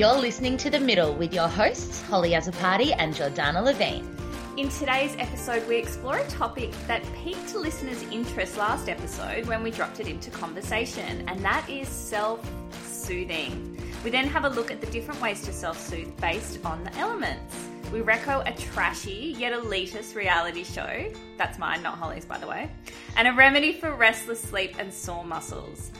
[0.00, 4.08] You're listening to The Middle with your hosts, Holly Azapati and Jordana Levine.
[4.56, 9.70] In today's episode, we explore a topic that piqued listeners' interest last episode when we
[9.70, 12.40] dropped it into conversation, and that is self
[12.82, 13.76] soothing.
[14.02, 16.96] We then have a look at the different ways to self soothe based on the
[16.96, 17.54] elements.
[17.92, 21.12] We reco a trashy yet elitist reality show.
[21.36, 22.70] That's mine, not Holly's, by the way.
[23.16, 25.90] And a remedy for restless sleep and sore muscles.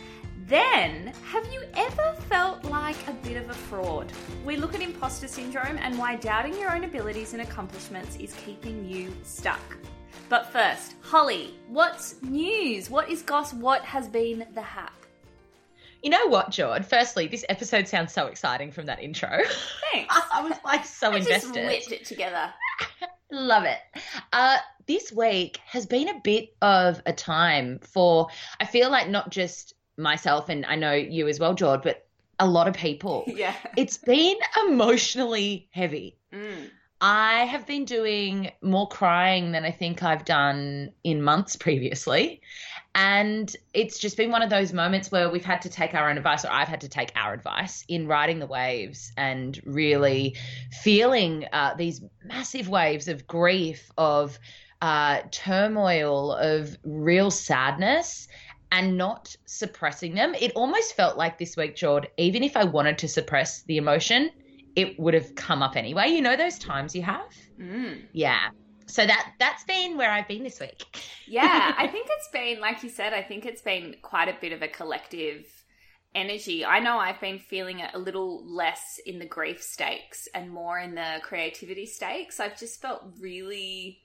[0.51, 4.13] Then, have you ever felt like a bit of a fraud?
[4.45, 8.85] We look at imposter syndrome and why doubting your own abilities and accomplishments is keeping
[8.85, 9.61] you stuck.
[10.29, 12.91] But first, Holly, what's news?
[12.91, 13.55] What is goss?
[13.55, 14.93] What has been the hap?
[16.03, 16.85] You know what, Jord?
[16.85, 19.45] Firstly, this episode sounds so exciting from that intro.
[19.93, 20.17] Thanks.
[20.35, 21.55] I was like so I invested.
[21.55, 22.53] just whipped it together.
[23.31, 23.79] Love it.
[24.33, 24.57] Uh,
[24.89, 28.27] this week has been a bit of a time for,
[28.59, 32.07] I feel like not just myself and I know you as well, Jord, but
[32.39, 33.25] a lot of people.
[33.41, 33.55] Yeah.
[33.77, 36.17] It's been emotionally heavy.
[36.33, 36.71] Mm.
[37.01, 42.43] I have been doing more crying than I think I've done in months previously.
[42.95, 46.19] And it's just been one of those moments where we've had to take our own
[46.19, 50.37] advice, or I've had to take our advice in riding the waves and really
[50.83, 54.39] feeling uh, these massive waves of grief, of
[54.83, 58.29] uh, turmoil, of real sadness,
[58.73, 60.35] and not suppressing them.
[60.35, 64.31] It almost felt like this week, Jord, even if I wanted to suppress the emotion,
[64.77, 66.09] it would have come up anyway.
[66.09, 67.35] You know those times you have?
[67.59, 68.03] Mm.
[68.13, 68.51] Yeah.
[68.87, 70.85] So that that's been where I've been this week.
[71.27, 74.53] Yeah, I think it's been, like you said, I think it's been quite a bit
[74.53, 75.47] of a collective
[76.13, 76.65] energy.
[76.65, 80.77] I know I've been feeling it a little less in the grief stakes and more
[80.77, 82.41] in the creativity stakes.
[82.41, 84.01] I've just felt really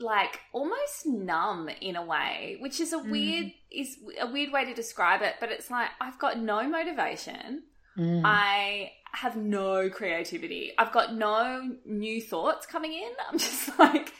[0.00, 4.74] like almost numb in a way, which is a weird is a weird way to
[4.74, 7.64] describe it, but it's like I've got no motivation.
[7.98, 8.22] Mm.
[8.24, 10.72] I have no creativity.
[10.78, 13.10] I've got no new thoughts coming in.
[13.28, 14.12] I'm just like,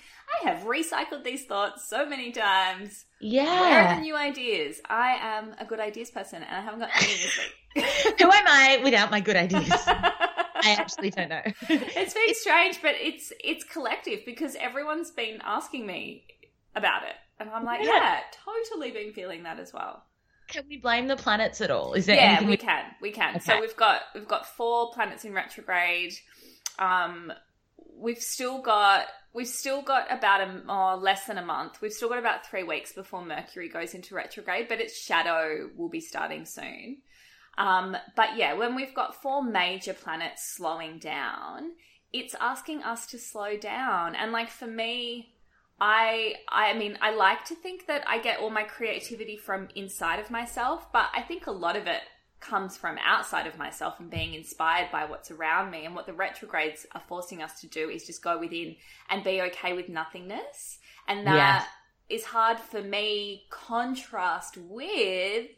[0.42, 3.04] I have recycled these thoughts so many times.
[3.20, 3.94] Where are yeah.
[3.94, 4.80] the new ideas?
[4.88, 7.38] I am a good ideas person and I haven't got any this
[7.74, 7.84] week.
[8.18, 9.68] Who am I without my good ideas?
[10.62, 11.42] I actually don't know.
[11.68, 16.24] it's been strange, but it's it's collective because everyone's been asking me
[16.74, 17.14] about it.
[17.40, 17.92] And I'm like, Yeah.
[17.92, 20.02] yeah, totally been feeling that as well.
[20.48, 21.92] Can we blame the planets at all?
[21.92, 22.84] Is there yeah, we we can.
[23.02, 23.36] We can.
[23.36, 23.44] Okay.
[23.44, 26.14] So we've got we've got four planets in retrograde.
[26.78, 27.32] Um,
[27.94, 31.80] we've still got we've still got about a or less than a month.
[31.82, 35.90] We've still got about three weeks before Mercury goes into retrograde, but its shadow will
[35.90, 36.98] be starting soon.
[37.58, 41.72] Um, but yeah, when we've got four major planets slowing down,
[42.12, 44.14] it's asking us to slow down.
[44.14, 45.34] And like for me,
[45.80, 50.20] I I mean, I like to think that I get all my creativity from inside
[50.20, 52.00] of myself, but I think a lot of it
[52.40, 56.12] comes from outside of myself and being inspired by what's around me and what the
[56.12, 58.76] retrogrades are forcing us to do is just go within
[59.10, 60.78] and be okay with nothingness.
[61.08, 61.66] And that
[62.08, 65.48] is hard for me contrast with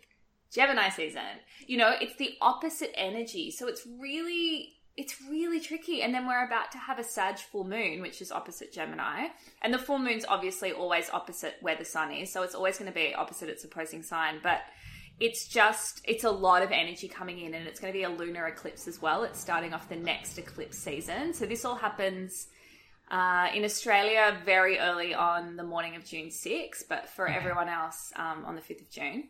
[0.52, 1.22] Gemini season.
[1.66, 3.50] You know, it's the opposite energy.
[3.50, 6.02] So it's really it's really tricky.
[6.02, 9.28] And then we're about to have a Sag full moon, which is opposite Gemini.
[9.62, 12.32] And the full moon's obviously always opposite where the sun is.
[12.32, 14.40] So it's always going to be opposite its opposing sign.
[14.42, 14.60] But
[15.18, 17.54] it's just, it's a lot of energy coming in.
[17.54, 19.22] And it's going to be a lunar eclipse as well.
[19.22, 21.32] It's starting off the next eclipse season.
[21.32, 22.48] So this all happens
[23.10, 28.12] uh, in Australia very early on the morning of June 6th, but for everyone else
[28.16, 29.28] um, on the 5th of June.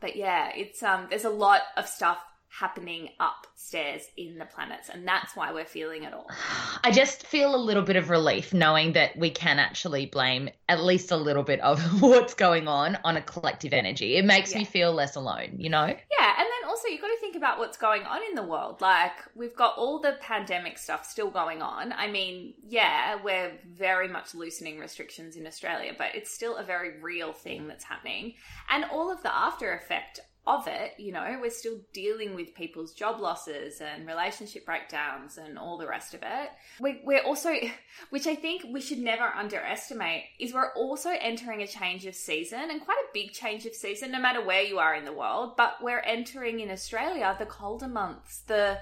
[0.00, 2.18] But yeah, it's um, there's a lot of stuff
[2.50, 6.28] happening upstairs in the planets, and that's why we're feeling it all.
[6.84, 10.82] I just feel a little bit of relief knowing that we can actually blame at
[10.82, 14.16] least a little bit of what's going on on a collective energy.
[14.16, 15.86] It makes me feel less alone, you know?
[15.86, 18.80] Yeah, and then also you've got to think about what's going on in the world.
[18.80, 21.92] Like we've got all the pandemic stuff still going on.
[21.92, 27.00] I mean, yeah, we're very much loosening restrictions in Australia, but it's still a very
[27.00, 28.34] real thing that's happening.
[28.70, 32.94] And all of the after effect of it, you know, we're still dealing with people's
[32.94, 36.50] job losses and relationship breakdowns and all the rest of it.
[36.80, 37.52] We, we're also,
[38.10, 42.70] which I think we should never underestimate, is we're also entering a change of season
[42.70, 45.54] and quite a big change of season, no matter where you are in the world.
[45.56, 48.78] But we're entering in Australia the colder months, the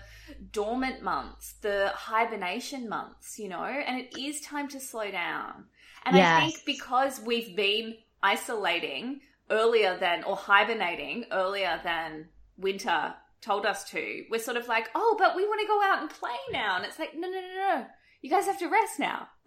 [0.53, 5.65] dormant months, the hibernation months, you know, and it is time to slow down.
[6.05, 6.43] And yes.
[6.43, 9.21] I think because we've been isolating
[9.51, 15.17] earlier than, or hibernating earlier than winter told us to, we're sort of like, oh,
[15.19, 16.77] but we want to go out and play now.
[16.77, 17.87] And it's like, no, no, no, no.
[18.23, 19.29] You guys have to rest now.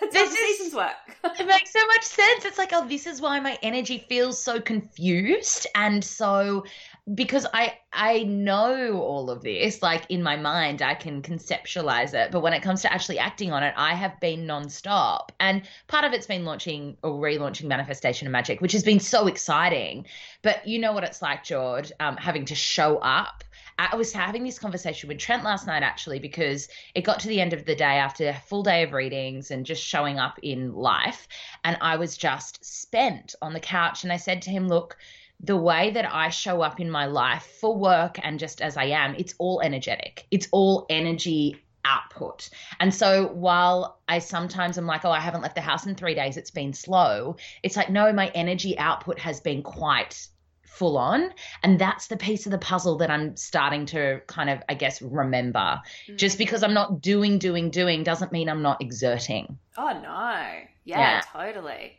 [0.00, 1.40] That's this how the seasons work.
[1.40, 2.44] it makes so much sense.
[2.44, 6.64] It's like, oh, this is why my energy feels so confused and so
[7.14, 12.30] because I I know all of this, like in my mind, I can conceptualize it.
[12.30, 15.30] But when it comes to actually acting on it, I have been nonstop.
[15.40, 19.26] And part of it's been launching or relaunching Manifestation of Magic, which has been so
[19.26, 20.06] exciting.
[20.42, 23.42] But you know what it's like, George, um, having to show up.
[23.78, 27.40] I was having this conversation with Trent last night actually because it got to the
[27.40, 30.74] end of the day after a full day of readings and just showing up in
[30.74, 31.28] life.
[31.64, 34.02] And I was just spent on the couch.
[34.02, 34.96] And I said to him, Look,
[35.40, 38.84] the way that I show up in my life for work and just as I
[38.84, 40.26] am, it's all energetic.
[40.30, 42.50] It's all energy output.
[42.80, 46.14] And so while I sometimes am like, oh, I haven't left the house in three
[46.14, 50.28] days, it's been slow, it's like, no, my energy output has been quite
[50.64, 51.32] full on.
[51.62, 55.00] And that's the piece of the puzzle that I'm starting to kind of, I guess,
[55.00, 55.58] remember.
[55.58, 56.16] Mm-hmm.
[56.16, 59.58] Just because I'm not doing, doing, doing doesn't mean I'm not exerting.
[59.76, 60.44] Oh, no.
[60.84, 61.20] Yeah, yeah.
[61.32, 61.98] totally.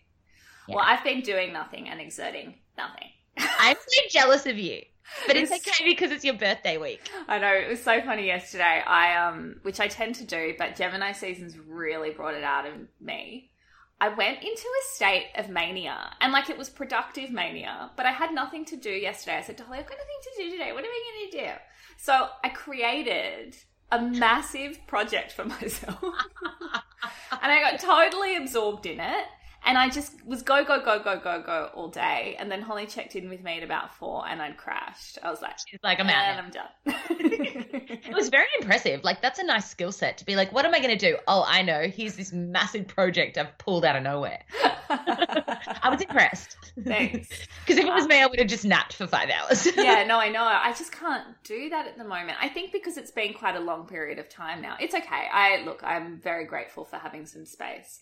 [0.67, 0.75] Yeah.
[0.75, 3.09] Well, I've been doing nothing and exerting nothing.
[3.59, 4.81] I'm so jealous of you.
[5.25, 7.09] But it's, it's okay because it's your birthday week.
[7.27, 7.53] I know.
[7.53, 8.83] It was so funny yesterday.
[8.85, 12.73] I um which I tend to do, but Gemini seasons really brought it out of
[13.01, 13.49] me.
[14.01, 18.11] I went into a state of mania and like it was productive mania, but I
[18.11, 19.37] had nothing to do yesterday.
[19.37, 20.71] I said, Dolly, I've got nothing to do today.
[20.71, 21.59] What are we going to do?
[21.97, 23.57] So I created
[23.91, 26.01] a massive project for myself
[27.31, 29.25] and I got totally absorbed in it.
[29.65, 32.35] And I just was go, go, go, go, go, go all day.
[32.39, 35.19] And then Holly checked in with me at about four and I'd crashed.
[35.21, 36.25] I was like, She's like, I'm out.
[36.25, 36.69] And I'm done.
[37.09, 39.03] it was very impressive.
[39.03, 41.17] Like, that's a nice skill set to be like, what am I going to do?
[41.27, 41.81] Oh, I know.
[41.87, 44.39] Here's this massive project I've pulled out of nowhere.
[44.89, 46.57] I was impressed.
[46.83, 47.29] Thanks.
[47.65, 49.67] Because if it was me, I would have just napped for five hours.
[49.77, 50.43] yeah, no, I know.
[50.43, 52.39] I just can't do that at the moment.
[52.41, 54.75] I think because it's been quite a long period of time now.
[54.79, 55.27] It's okay.
[55.31, 58.01] I look, I'm very grateful for having some space.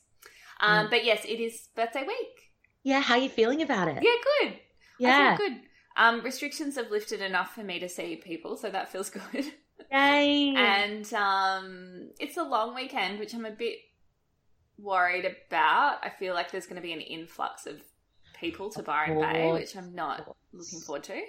[0.59, 0.89] Um, mm.
[0.89, 2.51] But yes, it is birthday week.
[2.83, 4.01] Yeah, how are you feeling about it?
[4.01, 4.59] Yeah, good.
[4.99, 5.59] Yeah, I feel good.
[5.97, 9.45] Um, restrictions have lifted enough for me to see people, so that feels good.
[9.91, 10.53] Yay!
[10.55, 13.77] and um, it's a long weekend, which I'm a bit
[14.77, 15.99] worried about.
[16.03, 17.81] I feel like there's going to be an influx of
[18.39, 21.21] people to Byron Bay, which I'm not looking forward to.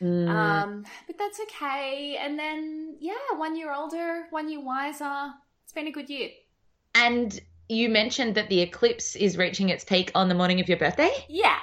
[0.00, 0.28] Mm.
[0.28, 2.18] Um, but that's okay.
[2.20, 5.30] And then, yeah, one year older, one year wiser.
[5.64, 6.30] It's been a good year.
[6.94, 7.40] And
[7.74, 11.10] you mentioned that the eclipse is reaching its peak on the morning of your birthday.
[11.28, 11.58] Yeah.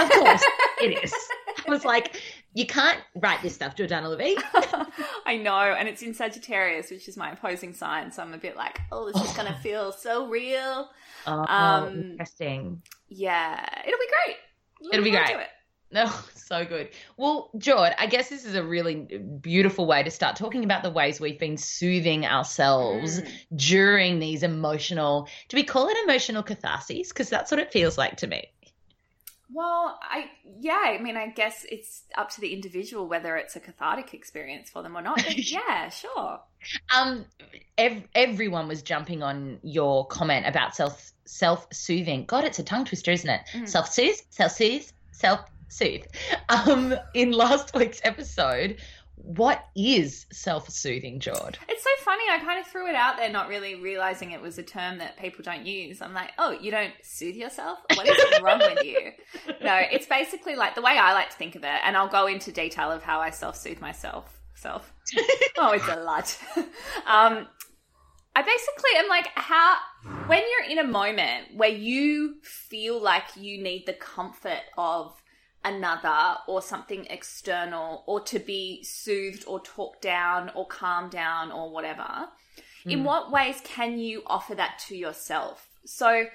[0.00, 0.42] Of course,
[0.80, 1.14] it is.
[1.66, 2.20] I was like,
[2.54, 4.36] you can't write this stuff, Jordana Levy.
[5.26, 8.10] I know, and it's in Sagittarius, which is my opposing sign.
[8.10, 10.88] So I'm a bit like, oh, this is going to feel so real.
[11.26, 12.82] Oh, um, interesting.
[13.08, 14.36] Yeah, it'll be great.
[14.92, 15.30] It'll be great.
[15.30, 15.48] It.
[15.90, 16.90] No, so good.
[17.16, 18.94] Well, Jord, I guess this is a really
[19.40, 23.30] beautiful way to start talking about the ways we've been soothing ourselves mm.
[23.54, 27.08] during these emotional, do we call it emotional catharsis?
[27.08, 28.50] Because that's what it feels like to me.
[29.52, 30.24] Well, I
[30.58, 34.70] yeah, I mean, I guess it's up to the individual whether it's a cathartic experience
[34.70, 35.22] for them or not.
[35.50, 36.40] yeah, sure.
[36.94, 37.24] Um,
[37.78, 42.24] ev- everyone was jumping on your comment about self self soothing.
[42.24, 43.40] God, it's a tongue twister, isn't it?
[43.52, 43.68] Mm.
[43.68, 46.04] Self soothe, self soothe, self soothe.
[46.48, 48.78] Um, in last week's episode,
[49.16, 51.58] what is self-soothing, Jord?
[51.68, 52.22] It's so funny.
[52.30, 55.16] I kind of threw it out there, not really realizing it was a term that
[55.18, 56.00] people don't use.
[56.00, 57.80] I'm like, oh, you don't soothe yourself?
[57.94, 59.12] What is wrong with you?
[59.62, 62.26] No, it's basically like the way I like to think of it, and I'll go
[62.26, 64.40] into detail of how I self-soothe myself.
[64.54, 64.92] Self.
[65.58, 66.38] oh, it's a lot.
[67.06, 67.46] um,
[68.36, 69.76] I basically am like, how,
[70.26, 75.20] when you're in a moment where you feel like you need the comfort of
[75.66, 81.70] another or something external or to be soothed or talked down or calmed down or
[81.70, 82.28] whatever,
[82.86, 82.92] mm.
[82.92, 85.68] in what ways can you offer that to yourself?
[85.84, 86.26] So,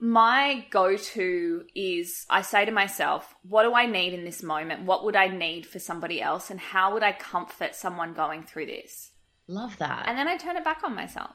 [0.00, 4.84] my go to is I say to myself, what do I need in this moment?
[4.84, 6.50] What would I need for somebody else?
[6.50, 9.10] And how would I comfort someone going through this?
[9.48, 10.04] Love that.
[10.06, 11.34] And then I turn it back on myself.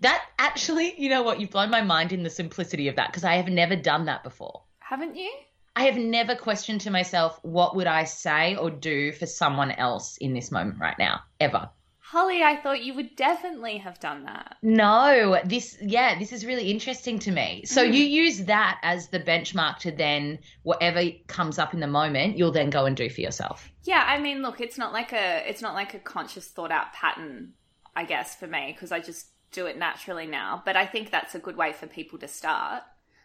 [0.00, 1.40] That actually, you know what?
[1.40, 4.24] You've blown my mind in the simplicity of that because I have never done that
[4.24, 4.64] before.
[4.80, 5.30] Haven't you?
[5.74, 10.16] I have never questioned to myself, what would I say or do for someone else
[10.18, 11.20] in this moment right now?
[11.40, 11.70] Ever.
[11.98, 14.58] Holly, I thought you would definitely have done that.
[14.60, 17.62] No, this, yeah, this is really interesting to me.
[17.64, 17.94] So Mm.
[17.94, 22.52] you use that as the benchmark to then whatever comes up in the moment, you'll
[22.52, 23.70] then go and do for yourself.
[23.84, 26.92] Yeah, I mean, look, it's not like a it's not like a conscious thought out
[26.92, 27.54] pattern,
[27.96, 30.62] I guess, for me because I just do it naturally now.
[30.66, 32.82] But I think that's a good way for people to start.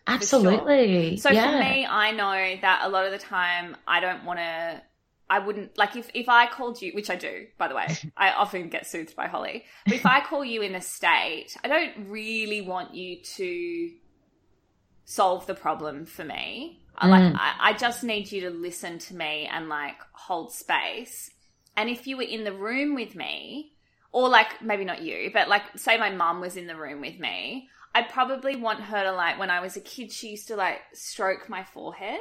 [0.08, 1.18] Absolutely.
[1.18, 1.52] So yeah.
[1.52, 4.82] for me, I know that a lot of the time I don't want to.
[5.30, 7.88] I wouldn't like if if I called you, which I do, by the way.
[8.18, 9.66] I often get soothed by Holly.
[9.86, 13.92] But if I call you in a state, I don't really want you to
[15.04, 16.82] solve the problem for me.
[16.98, 17.36] I like Mm.
[17.38, 21.30] I, I just need you to listen to me and like hold space.
[21.76, 23.74] And if you were in the room with me,
[24.12, 27.20] or like maybe not you, but like say my mum was in the room with
[27.20, 30.56] me, I'd probably want her to like when I was a kid, she used to
[30.56, 32.20] like stroke my forehead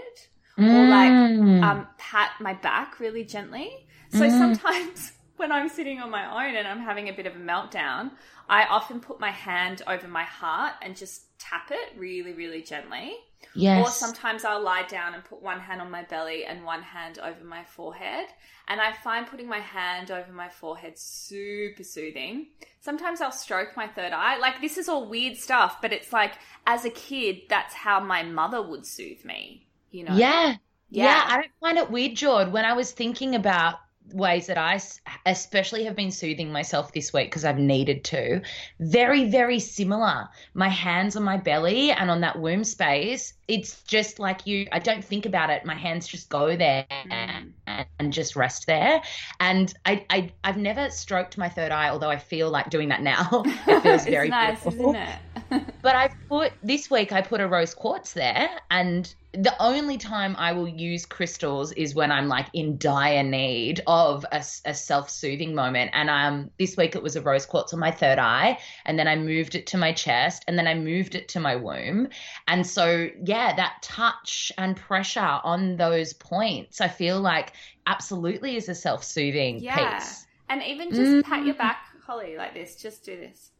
[0.59, 1.63] or like Mm.
[1.63, 3.71] um, pat my back really gently.
[4.11, 4.39] So Mm.
[4.39, 8.13] sometimes when I'm sitting on my own and I'm having a bit of a meltdown,
[8.49, 13.17] I often put my hand over my heart and just tap it really, really gently.
[13.55, 13.87] Yes.
[13.87, 17.19] Or sometimes I'll lie down and put one hand on my belly and one hand
[17.19, 18.27] over my forehead.
[18.69, 22.49] And I find putting my hand over my forehead super soothing.
[22.81, 24.39] Sometimes I'll stroke my third eye.
[24.39, 26.33] Like, this is all weird stuff, but it's like,
[26.67, 30.17] as a kid, that's how my mother would soothe me, you know?
[30.17, 30.57] Yeah.
[30.91, 31.05] Yeah.
[31.05, 31.25] Yeah.
[31.27, 32.53] I don't find it weird, Jord.
[32.53, 33.77] When I was thinking about
[34.13, 34.81] ways that I
[35.25, 38.41] especially have been soothing myself this week because I've needed to,
[38.81, 40.29] very, very similar.
[40.55, 44.79] My hands on my belly and on that womb space, it's just like you, I
[44.79, 45.65] don't think about it.
[45.65, 47.53] My hands just go there Mm.
[47.67, 49.03] and, and just rest there.
[49.41, 53.03] And I, I, I've never stroked my third eye, although I feel like doing that
[53.03, 53.43] now.
[53.67, 54.91] It feels very nice, beautiful.
[54.95, 55.03] isn't
[55.51, 55.63] it?
[55.83, 60.35] But I put this week I put a rose quartz there, and the only time
[60.39, 65.11] I will use crystals is when I'm like in dire need of a, a self
[65.11, 65.91] soothing moment.
[65.95, 69.07] And um, this week it was a rose quartz on my third eye, and then
[69.09, 72.09] I moved it to my chest, and then I moved it to my womb.
[72.49, 77.53] And so yeah, that touch and pressure on those points, I feel like
[77.87, 79.99] absolutely is a self soothing Yeah.
[79.99, 80.27] piece.
[80.49, 81.47] and even just pat Mm.
[81.47, 82.77] your back, Holly, like this.
[82.77, 83.51] Just do this.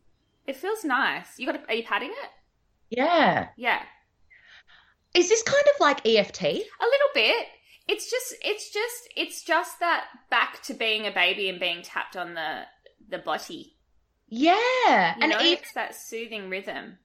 [0.47, 1.39] It feels nice.
[1.39, 1.53] You got?
[1.61, 2.31] To, are you patting it?
[2.91, 3.49] Yeah.
[3.57, 3.83] Yeah,
[5.17, 6.43] Is this kind of like E EFT?
[6.43, 7.47] a little bit.
[7.89, 12.17] It's just, it's just, it's just that back to being a baby and being tapped
[12.17, 12.63] on the
[13.09, 13.77] the body.
[14.29, 16.99] Yeah, You and know, even it's that soothing rhythm.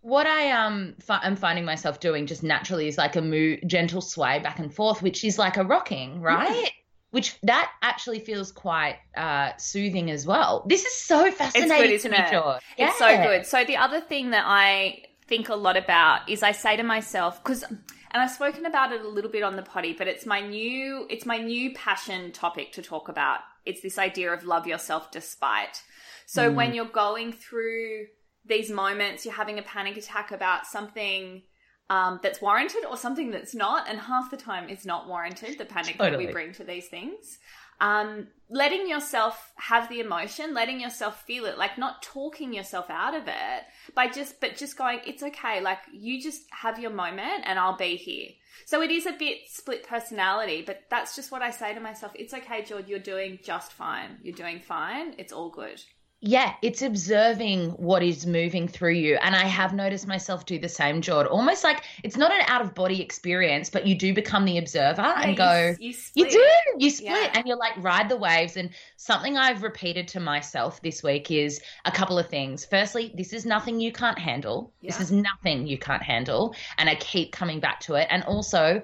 [0.00, 4.00] what I um fi- am finding myself doing just naturally is like a mo- gentle
[4.00, 6.70] sway back and forth, which is like a rocking, right?
[7.10, 10.64] Which that actually feels quite uh, soothing as well.
[10.66, 12.30] This is so fascinating, isn't it?
[12.30, 12.62] George.
[12.78, 13.44] It's so good.
[13.44, 15.02] So the other thing that I
[15.32, 19.00] think a lot about is I say to myself because and I've spoken about it
[19.00, 22.72] a little bit on the potty, but it's my new it's my new passion topic
[22.72, 23.40] to talk about.
[23.64, 25.82] It's this idea of love yourself despite.
[26.26, 26.54] So Mm.
[26.54, 28.08] when you're going through
[28.44, 31.42] these moments, you're having a panic attack about something
[31.88, 35.58] um, that's warranted or something that's not, and half the time it's not warranted.
[35.58, 37.38] The panic that we bring to these things
[37.80, 43.14] um, letting yourself have the emotion, letting yourself feel it, like not talking yourself out
[43.14, 43.64] of it,
[43.94, 45.60] by just but just going, it's okay.
[45.60, 48.28] Like you just have your moment, and I'll be here.
[48.66, 52.12] So it is a bit split personality, but that's just what I say to myself.
[52.14, 52.88] It's okay, George.
[52.88, 54.18] You're doing just fine.
[54.22, 55.14] You're doing fine.
[55.18, 55.82] It's all good.
[56.24, 59.16] Yeah, it's observing what is moving through you.
[59.16, 61.26] And I have noticed myself do the same, Jord.
[61.26, 65.02] Almost like it's not an out of body experience, but you do become the observer
[65.02, 66.30] Yeah, and go, you, You split.
[66.30, 66.48] do.
[66.78, 67.32] You split Yeah.
[67.34, 68.56] and you're like ride the waves.
[68.56, 72.64] And something I've repeated to myself this week is a couple of things.
[72.64, 74.72] Firstly, this is nothing you can't handle.
[74.80, 76.54] This is nothing you can't handle.
[76.78, 78.06] And I keep coming back to it.
[78.10, 78.80] And also,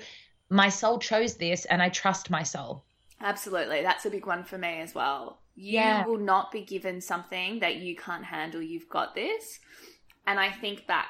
[0.50, 2.84] my soul chose this and I trust my soul.
[3.20, 3.82] Absolutely.
[3.82, 5.38] That's a big one for me as well.
[5.60, 6.06] You Yeah.
[6.06, 8.62] will not be given something that you can't handle.
[8.62, 9.58] You've got this.
[10.26, 11.08] And I think back,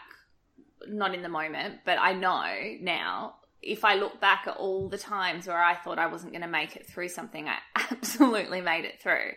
[0.87, 4.97] not in the moment, but I know now, if I look back at all the
[4.97, 7.59] times where I thought I wasn't going to make it through something, I
[7.91, 9.33] absolutely made it through.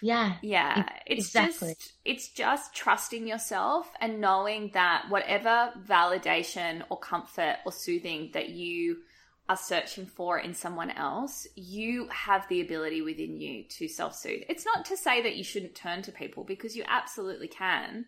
[0.00, 0.36] Yeah.
[0.42, 1.74] Yeah, it's exactly.
[1.74, 8.50] just it's just trusting yourself and knowing that whatever validation or comfort or soothing that
[8.50, 8.98] you
[9.48, 14.42] are searching for in someone else, you have the ability within you to self-soothe.
[14.48, 18.06] It's not to say that you shouldn't turn to people because you absolutely can.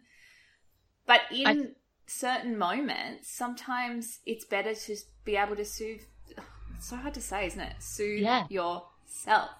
[1.06, 1.66] But in I-
[2.06, 6.02] certain moments, sometimes it's better to be able to soothe
[6.76, 7.74] it's so hard to say, isn't it?
[7.82, 8.46] Soothe Yeah.
[8.50, 9.50] yourself.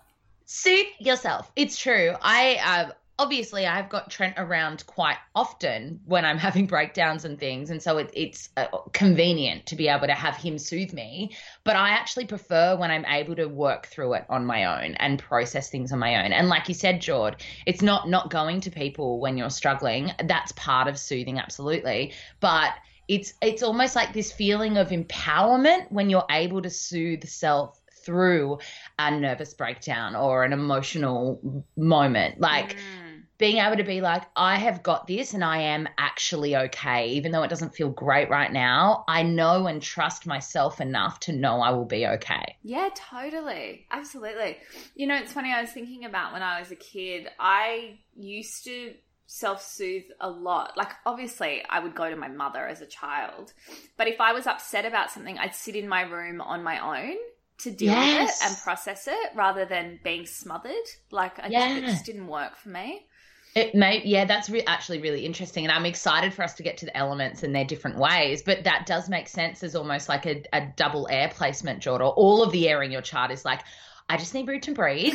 [0.44, 1.50] Soothe yourself.
[1.56, 2.14] It's true.
[2.20, 7.70] I uh, obviously I've got Trent around quite often when I'm having breakdowns and things,
[7.70, 11.36] and so it, it's uh, convenient to be able to have him soothe me.
[11.64, 15.18] But I actually prefer when I'm able to work through it on my own and
[15.18, 16.32] process things on my own.
[16.32, 20.12] And like you said, Jord, it's not not going to people when you're struggling.
[20.24, 22.12] That's part of soothing, absolutely.
[22.40, 22.72] But
[23.08, 28.58] it's it's almost like this feeling of empowerment when you're able to soothe self through
[28.98, 33.05] a nervous breakdown or an emotional moment like mm.
[33.38, 37.32] Being able to be like i have got this and i am actually okay even
[37.32, 41.60] though it doesn't feel great right now i know and trust myself enough to know
[41.60, 44.56] i will be okay yeah totally absolutely
[44.94, 48.64] you know it's funny i was thinking about when i was a kid i used
[48.64, 48.94] to
[49.26, 50.76] self soothe a lot.
[50.76, 53.52] Like, obviously, I would go to my mother as a child,
[53.96, 57.16] but if I was upset about something, I'd sit in my room on my own
[57.58, 58.20] to deal yes.
[58.20, 60.74] with it and process it rather than being smothered.
[61.10, 61.68] Like, I yeah.
[61.68, 63.06] just, it just didn't work for me.
[63.56, 66.76] It may, yeah, that's re- actually really interesting, and I'm excited for us to get
[66.76, 68.42] to the elements and their different ways.
[68.42, 72.08] But that does make sense as almost like a, a double air placement, Jordan.
[72.08, 73.62] All of the air in your chart is like,
[74.10, 75.14] I just need room to breathe.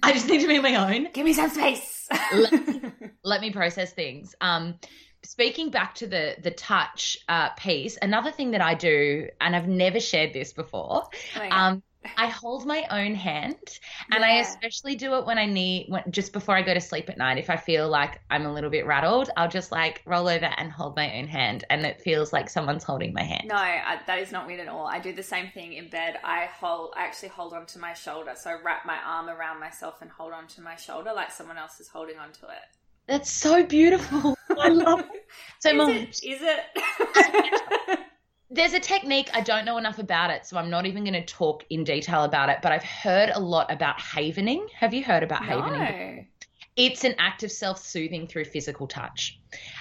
[0.00, 1.08] I just need to be on my own.
[1.12, 2.08] Give me some space.
[2.32, 2.52] let,
[3.24, 4.36] let, me process things.
[4.40, 4.78] Um,
[5.24, 9.66] speaking back to the the touch uh, piece, another thing that I do, and I've
[9.66, 11.08] never shared this before.
[11.36, 11.82] Oh, um,
[12.16, 13.78] I hold my own hand,
[14.10, 14.26] and yeah.
[14.26, 17.18] I especially do it when I need when, just before I go to sleep at
[17.18, 17.38] night.
[17.38, 20.70] If I feel like I'm a little bit rattled, I'll just like roll over and
[20.70, 23.48] hold my own hand, and it feels like someone's holding my hand.
[23.48, 24.86] No, I, that is not weird at all.
[24.86, 26.18] I do the same thing in bed.
[26.24, 30.02] I hold, I actually hold onto my shoulder, so I wrap my arm around myself
[30.02, 32.62] and hold onto my shoulder like someone else is holding onto it.
[33.06, 34.36] That's so beautiful.
[34.58, 35.26] I love it
[35.60, 35.92] so is much.
[36.22, 37.98] It, is it?
[38.52, 41.24] There's a technique i don't know enough about it so i'm not even going to
[41.24, 45.22] talk in detail about it but i've heard a lot about havening have you heard
[45.22, 45.48] about no.
[45.48, 46.26] havening
[46.76, 49.38] it's an act of self-soothing through physical touch.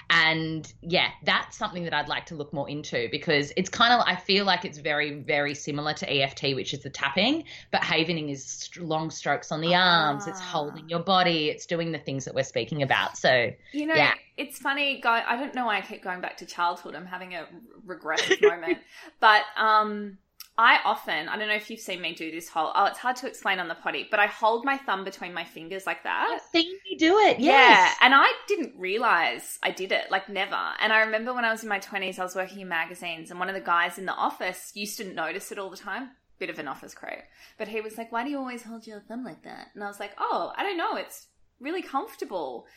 [0.09, 4.05] And yeah that's something that i'd like to look more into because it's kind of
[4.05, 8.29] i feel like it's very very similar to eft which is the tapping but havening
[8.29, 10.07] is long strokes on the ah.
[10.07, 10.27] arms.
[10.27, 11.49] It's holding your body.
[11.49, 13.17] It's doing the things that we're speaking about.
[13.17, 14.13] So you know yeah.
[14.35, 16.95] it's funny guy i don't know why i keep going back to childhood.
[16.95, 17.47] I'm having a
[17.85, 18.79] regressive moment.
[19.19, 20.17] But um
[20.61, 23.15] I often, I don't know if you've seen me do this whole, oh, it's hard
[23.15, 26.29] to explain on the potty, but I hold my thumb between my fingers like that.
[26.31, 27.95] I've seen you do it, yes.
[27.99, 30.59] Yeah, and I didn't realize I did it, like never.
[30.79, 33.39] And I remember when I was in my 20s, I was working in magazines, and
[33.39, 36.11] one of the guys in the office used to notice it all the time.
[36.37, 37.17] Bit of an office crow.
[37.57, 39.69] But he was like, why do you always hold your thumb like that?
[39.73, 41.25] And I was like, oh, I don't know, it's
[41.59, 42.67] really comfortable.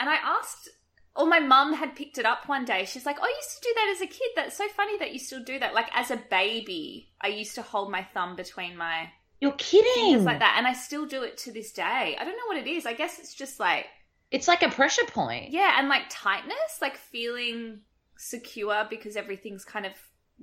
[0.00, 0.70] And I asked
[1.16, 2.84] or my mum had picked it up one day.
[2.84, 4.30] She's like, "Oh, I used to do that as a kid.
[4.36, 5.74] That's so funny that you still do that.
[5.74, 10.24] Like as a baby, I used to hold my thumb between my You're kidding.
[10.24, 12.16] like that, and I still do it to this day.
[12.18, 12.86] I don't know what it is.
[12.86, 13.86] I guess it's just like
[14.30, 15.50] it's like a pressure point.
[15.50, 17.80] Yeah, and like tightness, like feeling
[18.16, 19.92] secure because everything's kind of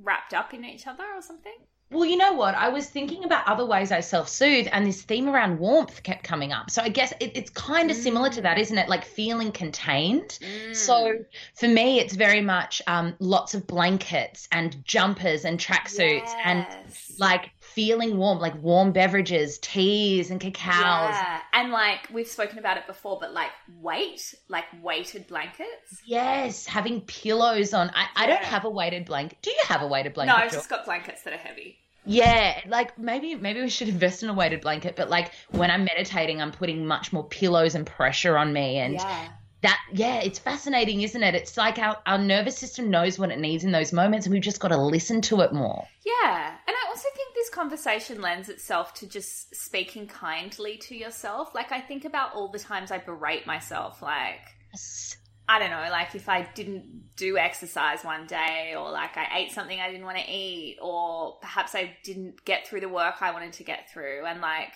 [0.02, 1.56] wrapped up in each other or something.
[1.92, 2.56] Well, you know what?
[2.56, 6.24] I was thinking about other ways I self soothe, and this theme around warmth kept
[6.24, 6.72] coming up.
[6.72, 8.02] So I guess it, it's kind of mm.
[8.02, 8.88] similar to that, isn't it?
[8.88, 10.40] Like feeling contained.
[10.42, 10.76] Mm.
[10.76, 11.14] So
[11.56, 16.36] for me, it's very much um, lots of blankets and jumpers and tracksuits yes.
[16.46, 16.66] and
[17.20, 21.12] like feeling warm, like warm beverages, teas and cacaos.
[21.12, 21.42] Yeah.
[21.52, 23.52] And like we've spoken about it before, but like
[23.82, 26.02] weight, like weighted blankets.
[26.06, 27.90] Yes, having pillows on.
[27.90, 28.08] I, yeah.
[28.16, 29.40] I don't have a weighted blanket.
[29.42, 30.32] Do you have a weighted blanket?
[30.32, 31.80] No, I've just got blankets that are heavy.
[32.06, 35.84] Yeah, like maybe maybe we should invest in a weighted blanket, but like when I'm
[35.84, 39.30] meditating, I'm putting much more pillows and pressure on me, and yeah.
[39.62, 41.36] that yeah, it's fascinating, isn't it?
[41.36, 44.42] It's like our our nervous system knows what it needs in those moments, and we've
[44.42, 45.88] just got to listen to it more.
[46.04, 51.54] Yeah, and I also think this conversation lends itself to just speaking kindly to yourself.
[51.54, 54.42] Like I think about all the times I berate myself, like.
[54.72, 55.18] Yes
[55.52, 59.52] I don't know, like if I didn't do exercise one day, or like I ate
[59.52, 63.32] something I didn't want to eat, or perhaps I didn't get through the work I
[63.32, 64.72] wanted to get through, and like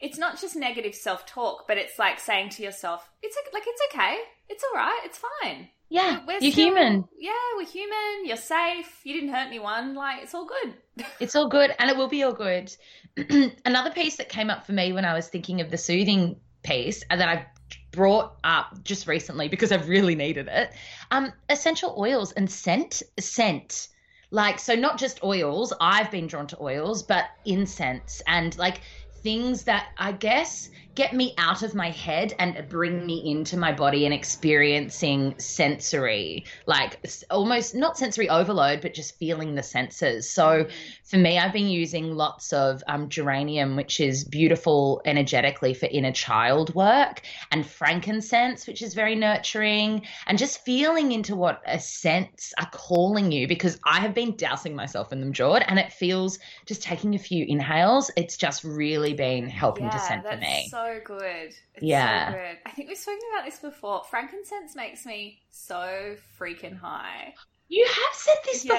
[0.00, 3.80] it's not just negative self talk, but it's like saying to yourself, "It's like it's
[3.94, 4.18] okay,
[4.50, 7.08] it's all right, it's fine." Yeah, we're you're still, human.
[7.18, 8.26] Yeah, we're human.
[8.26, 9.00] You're safe.
[9.04, 9.94] You didn't hurt anyone.
[9.94, 10.74] Like it's all good.
[11.20, 12.76] it's all good, and it will be all good.
[13.64, 17.02] Another piece that came up for me when I was thinking of the soothing piece,
[17.08, 17.46] and that I've
[17.94, 20.72] brought up just recently because I've really needed it.
[21.10, 23.88] Um, essential oils and scent, scent.
[24.30, 28.80] Like, so not just oils, I've been drawn to oils, but incense and like
[29.22, 33.72] things that I guess get me out of my head and bring me into my
[33.72, 36.98] body and experiencing sensory, like
[37.30, 40.30] almost not sensory overload, but just feeling the senses.
[40.30, 40.66] So
[41.04, 46.12] for me, I've been using lots of um, geranium, which is beautiful energetically for inner
[46.12, 52.52] child work, and frankincense, which is very nurturing, and just feeling into what a scents
[52.58, 56.38] are calling you because I have been dousing myself in them, Jord, and it feels
[56.66, 58.10] just taking a few inhales.
[58.16, 60.68] It's just really been helping yeah, to scent for me.
[60.70, 61.54] So good.
[61.74, 62.30] It's Yeah.
[62.30, 62.58] So good.
[62.66, 64.02] I think we've spoken about this before.
[64.10, 67.34] Frankincense makes me so freaking high.
[67.68, 68.74] You have said this Yeah.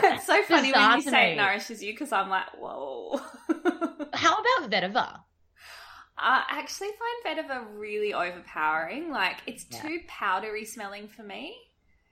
[0.00, 0.10] before.
[0.12, 1.32] it's so funny bizarre when you say me.
[1.32, 3.20] it nourishes you because I'm like, whoa.
[4.12, 5.20] How about vetiver?
[6.16, 6.90] I actually
[7.24, 9.10] find vetiver really overpowering.
[9.10, 9.82] Like, it's Yeah.
[9.82, 11.56] too powdery smelling for me.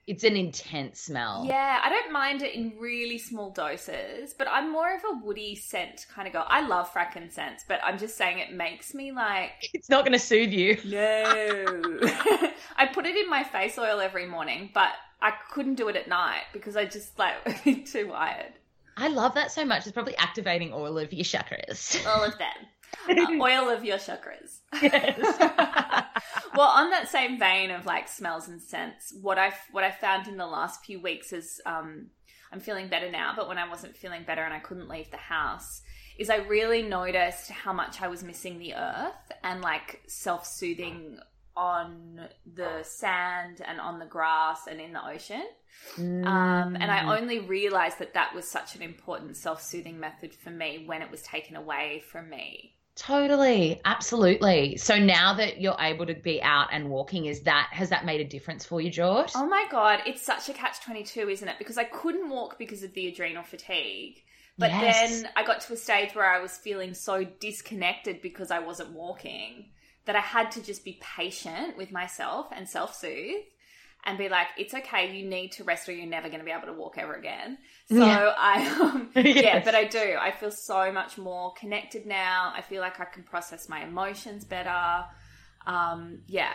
[0.05, 1.45] It's an intense smell.
[1.47, 5.55] Yeah, I don't mind it in really small doses, but I'm more of a woody
[5.55, 6.45] scent kind of girl.
[6.47, 10.19] I love frankincense, but I'm just saying it makes me like, It's not going to
[10.19, 10.77] soothe you.
[10.85, 11.99] no.
[12.77, 16.09] I put it in my face oil every morning, but I couldn't do it at
[16.09, 17.35] night because I just like
[17.85, 18.53] too wired.
[18.97, 19.83] I love that so much.
[19.87, 22.05] It's probably activating all of your chakras.
[22.05, 22.49] All of them.
[23.09, 24.59] Uh, oil of your chakras.
[24.81, 25.17] Yes.
[26.55, 30.27] Well, on that same vein of like smells and scents, what I what I found
[30.27, 32.07] in the last few weeks is um,
[32.51, 35.17] I'm feeling better now, but when I wasn't feeling better and I couldn't leave the
[35.17, 35.81] house,
[36.17, 41.19] is I really noticed how much I was missing the earth and like self soothing
[41.55, 45.43] on the sand and on the grass and in the ocean.
[45.97, 46.89] Um, and Mm.
[46.89, 51.01] I only realized that that was such an important self soothing method for me when
[51.01, 52.72] it was taken away from me.
[52.95, 54.77] Totally, absolutely.
[54.77, 58.21] So now that you're able to be out and walking, is that has that made
[58.21, 59.31] a difference for you, George?
[59.35, 61.57] Oh my god, it's such a catch 22, isn't it?
[61.57, 64.21] Because I couldn't walk because of the adrenal fatigue.
[64.59, 65.23] But Yes.
[65.23, 68.91] then I got to a stage where I was feeling so disconnected because I wasn't
[68.91, 69.71] walking
[70.05, 73.43] that I had to just be patient with myself and self soothe
[74.05, 76.51] and be like, it's okay, you need to rest or you're never going to be
[76.51, 77.57] able to walk ever again.
[77.89, 78.33] So Yeah.
[78.37, 80.15] I, um, yeah, but I do.
[80.19, 82.51] I feel so much more connected now.
[82.55, 85.05] I feel like I can process my emotions better.
[85.65, 86.53] Um, yeah,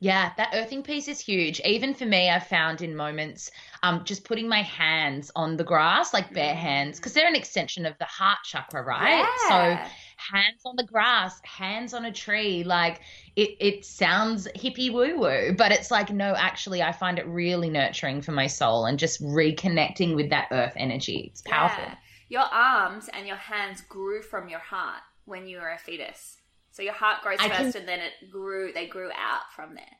[0.00, 1.60] Yeah, that earthing piece is huge.
[1.64, 3.50] Even for me, I've found in moments,
[3.82, 7.84] um, just putting my hands on the grass, like bare hands, because they're an extension
[7.84, 9.26] of the heart chakra, right?
[9.48, 9.48] Yeah.
[9.48, 13.00] So hands on the grass, hands on a tree, like
[13.34, 17.68] it, it sounds hippie woo woo, but it's like, no, actually, I find it really
[17.68, 21.30] nurturing for my soul and just reconnecting with that earth energy.
[21.32, 21.82] It's powerful.
[21.82, 21.94] Yeah.
[22.28, 26.37] Your arms and your hands grew from your heart when you were a fetus.
[26.78, 29.74] So your heart grows I first can- and then it grew they grew out from
[29.74, 29.96] there.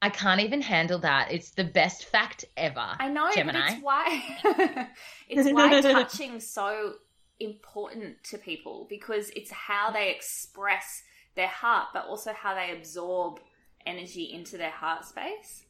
[0.00, 1.30] I can't even handle that.
[1.30, 2.96] It's the best fact ever.
[2.98, 3.60] I know, Gemini.
[3.60, 4.88] but it's why
[5.28, 6.94] it's why touching's so
[7.38, 11.02] important to people because it's how they express
[11.34, 13.40] their heart, but also how they absorb
[13.84, 15.66] energy into their heart space.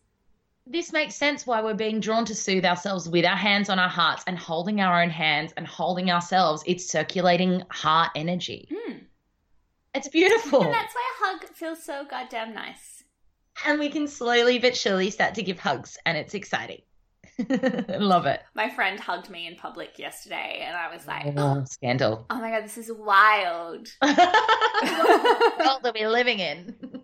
[0.64, 3.88] This makes sense why we're being drawn to soothe ourselves with our hands on our
[3.88, 6.62] hearts and holding our own hands and holding ourselves.
[6.68, 8.68] It's circulating heart energy.
[8.72, 8.98] Hmm.
[9.94, 10.62] It's beautiful.
[10.62, 13.02] And that's why a hug feels so goddamn nice.
[13.64, 16.83] And we can slowly but surely start to give hugs, and it's exciting.
[17.88, 18.40] Love it.
[18.54, 22.26] My friend hugged me in public yesterday and I was like, Oh, scandal.
[22.30, 23.88] oh my god, this is wild.
[23.98, 26.76] what world are we living in?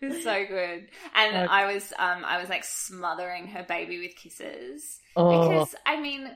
[0.00, 0.88] It's so good.
[1.14, 1.46] And Okay.
[1.48, 6.30] I was um I was like smothering her baby with kisses Oh, because I mean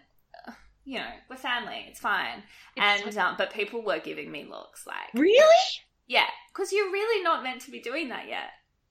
[0.84, 1.86] you know, we're family.
[1.88, 2.42] It's fine.
[2.76, 5.66] It's and um, but people were giving me looks like, really?
[6.12, 8.50] Yeah, because you're really not meant to be doing that yet.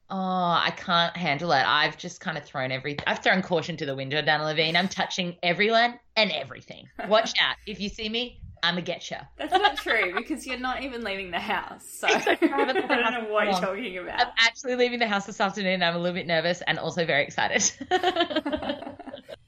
[0.10, 1.64] Oh, I can't handle it.
[1.66, 2.98] I've just kind of thrown every.
[3.08, 4.76] I've thrown caution to the wind, Dana Levine.
[4.76, 6.88] I'm touching everyone and everything.
[7.08, 7.56] Watch out.
[7.66, 9.18] If you see me, I'm a get you.
[9.38, 11.84] That's not true because you're not even leaving the house.
[11.88, 12.50] So I Exactly.
[12.50, 15.40] I haven't left the don't know what you're talking I'm actually leaving the house this
[15.40, 15.82] afternoon.
[15.82, 17.62] I'm a little bit nervous and also very excited.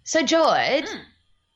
[0.04, 1.02] so, George, Mm.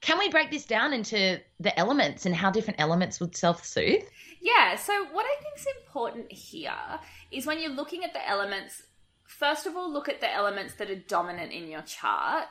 [0.01, 4.03] can we break this down into the elements and how different elements would self soothe?
[4.41, 6.99] Yeah, so what I think is important here
[7.31, 8.83] is when you're looking at the elements,
[9.27, 12.45] first of all, look at the elements that are dominant in your chart,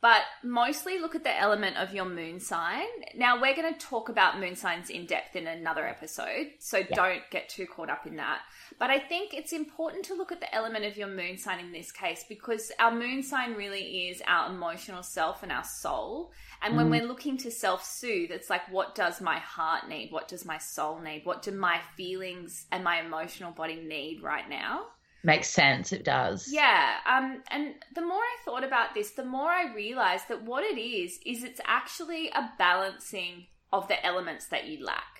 [0.00, 2.86] but mostly look at the element of your moon sign.
[3.16, 7.22] Now, we're going to talk about moon signs in depth in another episode, so don't
[7.30, 8.40] get too caught up in that.
[8.78, 11.72] But I think it's important to look at the element of your moon sign in
[11.72, 16.30] this case because our moon sign really is our emotional self and our soul.
[16.62, 20.12] And when we're looking to self soothe, it's like, what does my heart need?
[20.12, 21.24] What does my soul need?
[21.24, 24.86] What do my feelings and my emotional body need right now?
[25.24, 25.92] Makes sense.
[25.92, 26.48] It does.
[26.50, 26.94] Yeah.
[27.04, 30.80] Um, and the more I thought about this, the more I realized that what it
[30.80, 35.17] is, is it's actually a balancing of the elements that you lack.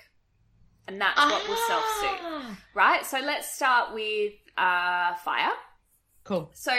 [0.89, 2.57] And that's what will self soothe, Ah.
[2.73, 3.05] right?
[3.05, 5.51] So let's start with uh, fire.
[6.23, 6.49] Cool.
[6.53, 6.73] So,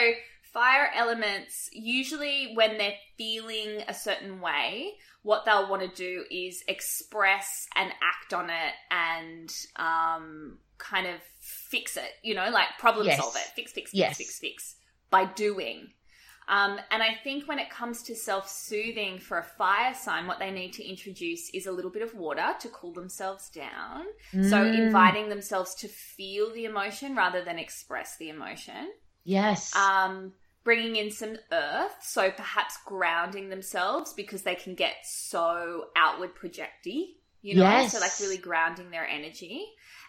[0.53, 6.61] fire elements, usually when they're feeling a certain way, what they'll want to do is
[6.67, 13.07] express and act on it and um, kind of fix it, you know, like problem
[13.07, 13.17] Yes.
[13.17, 14.17] solve it, fix, fix, fix, Yes.
[14.17, 14.75] fix, fix,
[15.09, 15.91] by doing.
[16.51, 20.37] Um, and I think when it comes to self soothing for a fire sign, what
[20.37, 24.03] they need to introduce is a little bit of water to cool themselves down.
[24.31, 24.73] So, Mm.
[24.73, 28.91] inviting themselves to feel the emotion rather than express the emotion
[29.23, 29.73] Yes.
[29.75, 30.33] um,
[30.63, 37.15] bringing in some earth, so perhaps grounding themselves because they can get so outward projecty,
[37.41, 37.93] you know, Yes.
[37.93, 39.65] so like really grounding their energy.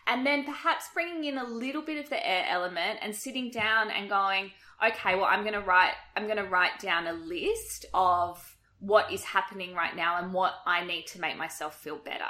[0.06, 3.90] And then perhaps bringing in a little bit of the air element and sitting down
[3.90, 4.50] and going,
[4.84, 9.12] okay, well, I'm going to write, I'm going to write down a list of what
[9.12, 12.24] is happening right now and what I need to make myself feel better.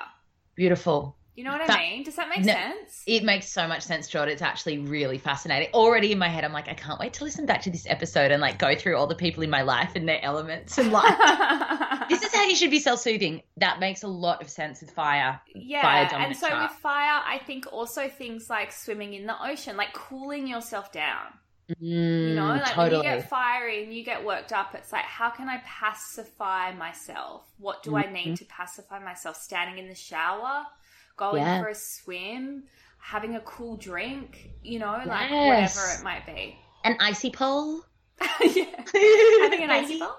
[0.54, 1.16] Beautiful.
[1.34, 2.02] You know what That- I mean?
[2.02, 3.02] Does that make No, sense?
[3.06, 4.34] It makes so much sense, Jordan.
[4.34, 5.72] It's actually really fascinating.
[5.72, 8.30] Already in my head, I'm like, I can't wait to listen back to this episode
[8.32, 11.08] and like go through all the people in my life and their elements and like
[12.10, 13.40] this is how you should be self-soothing.
[13.56, 15.40] That makes a lot of sense with fire.
[15.54, 16.70] Yeah, Fire and so chart.
[16.70, 21.28] with fire, I think also things like swimming in the ocean, like cooling yourself down.
[21.80, 23.02] You know, Mm, like totally.
[23.02, 26.72] when you get fiery and you get worked up, it's like, how can I pacify
[26.72, 27.48] myself?
[27.58, 28.14] What do I Mm-hmm.
[28.14, 29.36] need to pacify myself?
[29.36, 30.64] Standing in the shower,
[31.16, 31.58] going Yeah.
[31.60, 32.64] for a swim,
[32.98, 35.76] having a cool drink, you know, like Yes.
[35.76, 36.56] whatever it might be.
[36.84, 37.82] An icy pole.
[38.44, 38.84] yeah.
[39.42, 40.16] having an icy ball.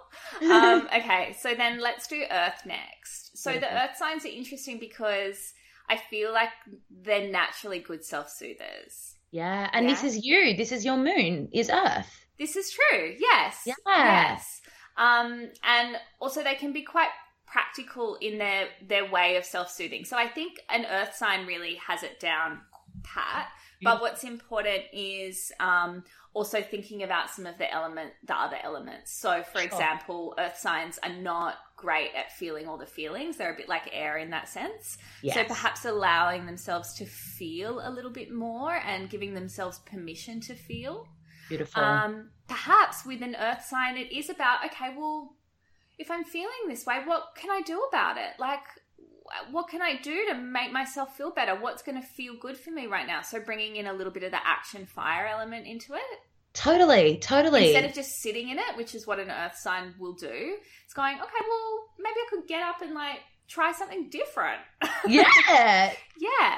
[0.51, 3.37] Um, okay, so then let's do Earth next.
[3.37, 5.53] So the Earth signs are interesting because
[5.89, 6.49] I feel like
[6.89, 9.15] they're naturally good self soothers.
[9.33, 10.55] Yeah, and this is you.
[10.55, 11.49] This is your moon.
[11.51, 12.27] Is Earth.
[12.37, 13.15] This is true.
[13.19, 13.61] Yes.
[13.65, 13.73] Yeah.
[13.87, 14.61] Yes.
[14.95, 17.09] Um, and also they can be quite
[17.47, 20.05] practical in their their way of self soothing.
[20.05, 22.61] So I think an Earth sign really has it down
[23.01, 23.47] pat.
[23.83, 29.11] But what's important is um, also thinking about some of the element, the other elements.
[29.19, 29.61] So, for Sure.
[29.67, 33.37] example, Earth signs are not great at feeling all the feelings.
[33.37, 34.97] They're a bit like air in that sense.
[35.21, 35.35] Yes.
[35.35, 40.55] So perhaps allowing themselves to feel a little bit more and giving themselves permission to
[40.55, 41.07] feel.
[41.49, 41.83] Beautiful.
[41.83, 45.35] Um, perhaps with an earth sign, it is about, okay, well,
[45.99, 48.39] if I'm feeling this way, what can I do about it?
[48.39, 48.61] Like,
[49.51, 51.55] what can I do to make myself feel better?
[51.55, 53.21] What's going to feel good for me right now?
[53.21, 56.19] So bringing in a little bit of the action fire element into it.
[56.53, 57.67] totally, totally.
[57.67, 60.55] Instead of just sitting in it, which is what an earth sign will do,
[60.85, 64.61] it's going, okay, well, maybe I could get up and like try something different.
[65.07, 65.93] yeah.
[66.17, 66.57] Yeah.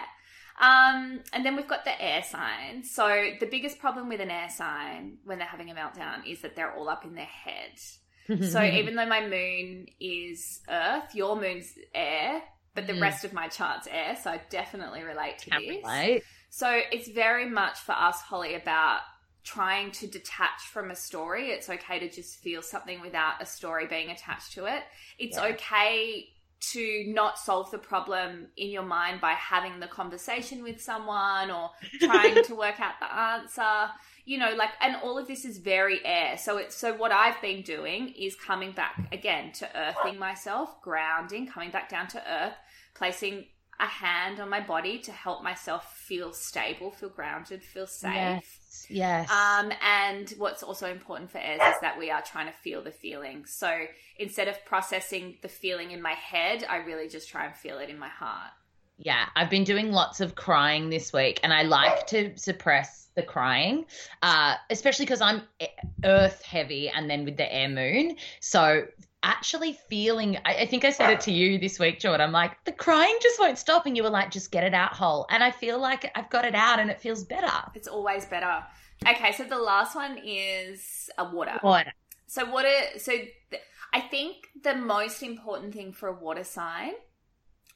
[0.59, 2.83] Um, and then we've got the air sign.
[2.83, 6.55] So the biggest problem with an air sign when they're having a meltdown is that
[6.55, 8.43] they're all up in their head.
[8.43, 12.41] So even though my moon is earth, your moon's air,
[12.75, 13.01] but the Mm.
[13.01, 15.83] rest of my chart's air, so I definitely relate to Can this.
[15.83, 16.23] relate.
[16.49, 19.01] So it's very much for us, Holly, about
[19.43, 21.51] trying to detach from a story.
[21.51, 24.83] It's okay to just feel something without a story being attached to it.
[25.17, 25.45] It's Yeah.
[25.45, 26.29] okay
[26.71, 31.69] to not solve the problem in your mind by having the conversation with someone or
[31.99, 33.91] trying to work out the answer.
[34.23, 36.37] You know, like, and all of this is very air.
[36.37, 41.45] So it's so what I've been doing is coming back again to earthing myself, grounding,
[41.45, 42.55] coming back down to earth,
[42.95, 43.45] placing
[43.79, 48.13] a hand on my body to help myself feel stable, feel grounded, feel safe.
[48.13, 48.87] Yes.
[48.89, 49.31] Yes.
[49.31, 52.91] Um, and what's also important for airs is that we are trying to feel the
[52.91, 53.45] feeling.
[53.45, 53.85] So
[54.17, 57.89] instead of processing the feeling in my head, I really just try and feel it
[57.89, 58.51] in my heart.
[58.97, 63.23] Yeah, I've been doing lots of crying this week, and I like to suppress the
[63.23, 63.85] crying,
[64.21, 65.67] uh, especially because I'm e-
[66.05, 68.15] earth heavy and then with the air moon.
[68.39, 68.85] So
[69.25, 72.21] actually feeling, I, I think I said it to you this week, Jordan.
[72.21, 73.85] I'm like, the crying just won't stop.
[73.85, 75.25] And you were like, just get it out whole.
[75.29, 77.51] And I feel like I've got it out and it feels better.
[77.73, 78.63] It's always better.
[79.05, 81.57] Okay, so the last one is a water.
[81.61, 81.87] What?
[82.27, 82.69] So water.
[82.97, 86.91] So th- I think the most important thing for a water sign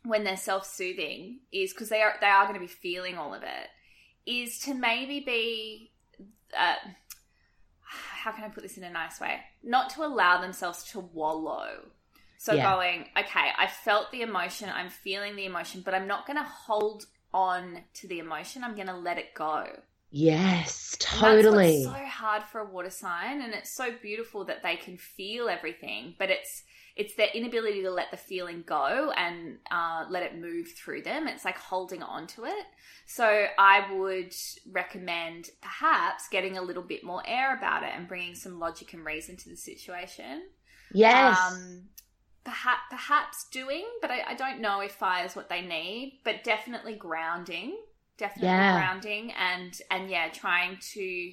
[0.05, 3.43] when they're self-soothing is because they are they are going to be feeling all of
[3.43, 3.67] it
[4.25, 5.91] is to maybe be.
[6.57, 6.75] Uh,
[8.19, 9.39] how can I put this in a nice way?
[9.63, 11.85] Not to allow themselves to wallow.
[12.37, 12.71] So Yeah.
[12.73, 16.43] going, okay, I felt the emotion, I'm feeling the emotion, but I'm not going to
[16.43, 18.63] hold on to the emotion.
[18.63, 19.67] I'm going to let it go.
[20.11, 21.83] Yes, totally.
[21.83, 26.15] So hard for a water sign, and it's so beautiful that they can feel everything,
[26.17, 26.63] but it's
[26.99, 31.27] it's their inability to let the feeling go and uh, let it move through them.
[31.27, 32.65] It's like holding on to it.
[33.07, 34.35] So I would
[34.71, 39.05] recommend perhaps getting a little bit more air about it and bringing some logic and
[39.05, 40.43] reason to the situation.
[40.91, 41.39] yes.
[41.39, 41.89] Um,
[42.43, 46.21] perhaps perhaps doing, but I, I don't know if fire is what they need.
[46.23, 47.77] But definitely grounding,
[48.17, 48.65] definitely Yeah.
[48.65, 51.31] grounding, and and yeah, trying to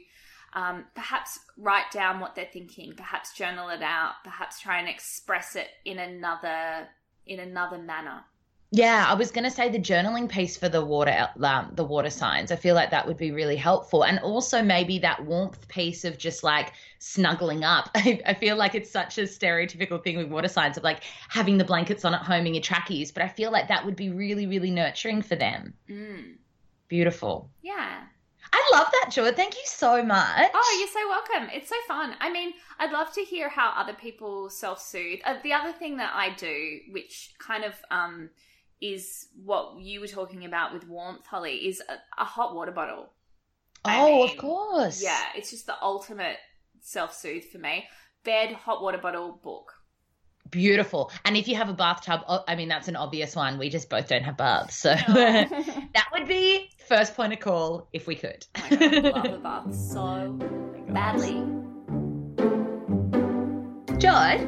[0.57, 5.55] um, perhaps write down what they're thinking, perhaps journal it out, perhaps try and express
[5.55, 6.89] it in another
[7.27, 8.25] in another manner.
[8.73, 12.11] Yeah, I was going to say the journaling piece for the water, um, the water
[12.11, 12.51] signs.
[12.51, 16.17] I feel like that would be really helpful, and also maybe that warmth piece of
[16.17, 17.91] just like snuggling up.
[17.95, 21.59] I, I feel like it's such a stereotypical thing with water signs of like having
[21.59, 24.09] the blankets on at home in your trackies, but I feel like that would be
[24.09, 25.75] really, really nurturing for them.
[25.89, 26.37] Mm.
[26.89, 27.51] Beautiful.
[27.63, 28.05] Yeah.
[28.59, 29.33] I love that, Joy.
[29.33, 30.51] Thank you so much.
[30.55, 31.51] Oh, you're so welcome.
[31.55, 32.15] It's so fun.
[32.21, 35.21] I mean, I'd love to hear how other people self soothe.
[35.25, 38.31] Uh, the other thing that I do, which kind of um,
[38.81, 43.11] is what you were talking about with warmth, Holly, is a, a hot water bottle.
[43.85, 45.03] I Oh, mean, of course.
[45.03, 46.39] Yeah, it's just the ultimate
[46.81, 47.85] self soothe for me.
[48.25, 49.73] Bed, hot water bottle, book.
[50.51, 51.11] Beautiful.
[51.25, 53.59] And if you have a bathtub, I mean, that's an obvious one.
[53.59, 54.77] We just both don't have baths.
[54.77, 55.15] So Oh.
[55.95, 58.47] that would be first point of call if we could.
[58.57, 60.33] Oh God, love bath so
[60.89, 61.45] badly.
[63.99, 64.41] George,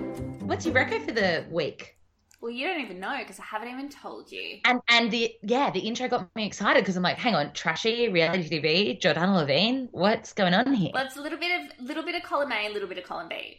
[0.42, 1.96] what's your record for the week?
[2.40, 4.58] Well, you don't even know because I haven't even told you.
[4.64, 8.08] And and the yeah, the intro got me excited because I'm like, hang on, trashy
[8.08, 10.92] reality TV, Jordana Levine, what's going on here?
[10.94, 13.04] Well, it's a little bit of little bit of column A, a little bit of
[13.04, 13.58] column B.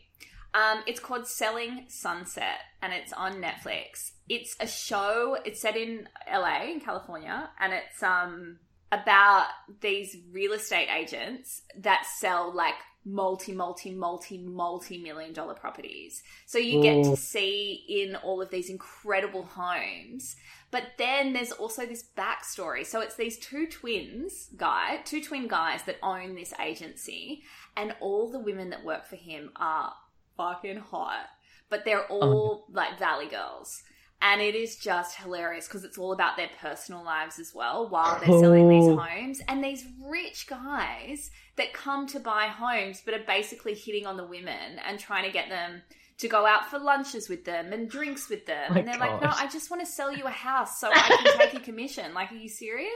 [0.54, 4.12] Um, it's called Selling Sunset, and it's on Netflix.
[4.28, 5.38] It's a show.
[5.46, 8.60] It's set in LA, in California, and it's um
[8.92, 9.48] about
[9.82, 12.76] these real estate agents that sell like
[13.06, 16.22] multi, multi, multi, multi million dollar properties.
[16.46, 17.18] So you get to mm.
[17.18, 20.36] see in all of these incredible homes.
[20.72, 22.86] But then there's also this backstory.
[22.86, 27.44] So it's these two twins, guy, two twin guys that own this agency,
[27.76, 29.94] and all the women that work for him are
[30.38, 31.26] fucking hot.
[31.70, 32.72] But they're all oh.
[32.74, 33.82] like valley girls.
[34.22, 38.20] And it is just hilarious because it's all about their personal lives as well while
[38.20, 38.98] they're selling these oh.
[38.98, 39.42] homes.
[39.48, 44.26] And these rich guys that come to buy homes but are basically hitting on the
[44.26, 45.82] women and trying to get them
[46.18, 48.74] to go out for lunches with them and drinks with them.
[48.74, 49.32] My and they're like, no.
[49.34, 52.14] I just want to sell you a house so I can take a commission.
[52.14, 52.92] Like, are you serious?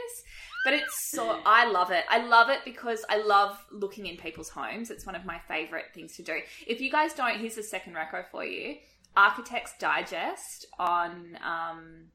[0.66, 2.04] But it's so, I love it.
[2.10, 4.92] I love it because I love looking in people's homes.
[4.92, 6.38] It's one of my favorite things to do.
[6.68, 8.76] If you guys don't, here's the second reco for you
[9.16, 12.06] Architects Digest on um,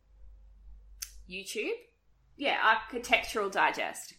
[1.30, 1.70] YouTube.
[2.36, 4.14] Yeah, Architectural Digest.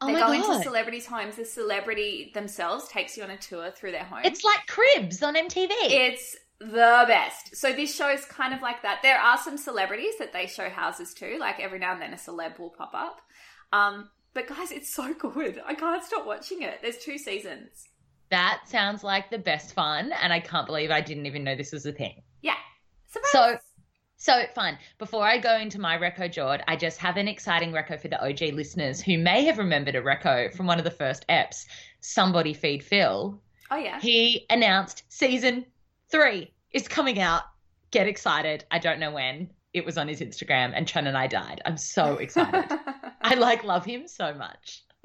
[0.00, 0.34] oh they go god.
[0.34, 1.36] into celebrities' homes.
[1.36, 4.20] The celebrity themselves takes you on a tour through their home.
[4.24, 5.70] it's like Cribs on MTV.
[5.70, 7.56] It's the best.
[7.56, 9.00] So this show is kind of like that.
[9.02, 11.38] There are some celebrities that they show houses to.
[11.38, 13.20] Like every now and then a celeb will pop up.
[13.72, 15.60] Um, but guys, it's so good.
[15.64, 16.80] I can't stop watching it.
[16.82, 17.88] There's two seasons.
[18.30, 21.72] That sounds like the best fun, and I can't believe I didn't even know this
[21.72, 22.22] was a thing.
[22.42, 22.54] Yeah.
[23.06, 23.30] Surprise.
[23.32, 23.58] So
[24.16, 24.78] So fun.
[24.98, 28.22] Before I go into my reco, Jord, I just have an exciting reco for the
[28.26, 31.66] OG listeners who may have remembered a reco from one of the first eps.
[32.00, 33.40] Somebody feed Phil.
[33.70, 34.00] oh yeah.
[34.00, 35.66] He announced season
[36.10, 37.42] three is coming out.
[37.90, 38.64] Get excited.
[38.70, 39.50] I don't know when.
[39.72, 41.60] It was on his Instagram, and Chun and I died.
[41.64, 42.64] I'm so excited.
[43.20, 44.84] I like love him so much.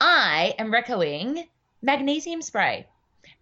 [0.00, 1.44] I am recoing
[1.82, 2.86] magnesium spray.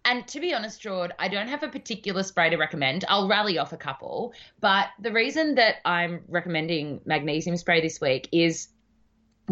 [0.05, 3.05] And to be honest, Jord, I don't have a particular spray to recommend.
[3.07, 4.33] I'll rally off a couple.
[4.59, 8.67] But the reason that I'm recommending magnesium spray this week is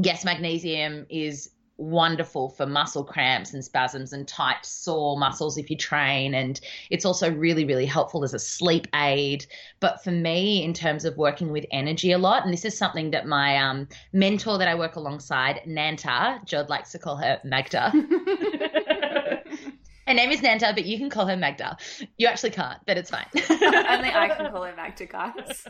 [0.02, 1.50] yes, magnesium is
[1.82, 6.34] wonderful for muscle cramps and spasms and tight, sore muscles if you train.
[6.34, 9.46] And it's also really, really helpful as a sleep aid.
[9.80, 13.12] But for me, in terms of working with energy a lot, and this is something
[13.12, 17.92] that my um, mentor that I work alongside, Nanta, Jord likes to call her Magda.
[20.08, 21.78] Her name is Nanta, but you can call her Magda.
[22.18, 23.28] You actually can't, but it's fine.
[23.50, 25.66] Only I can call her Magda, guys.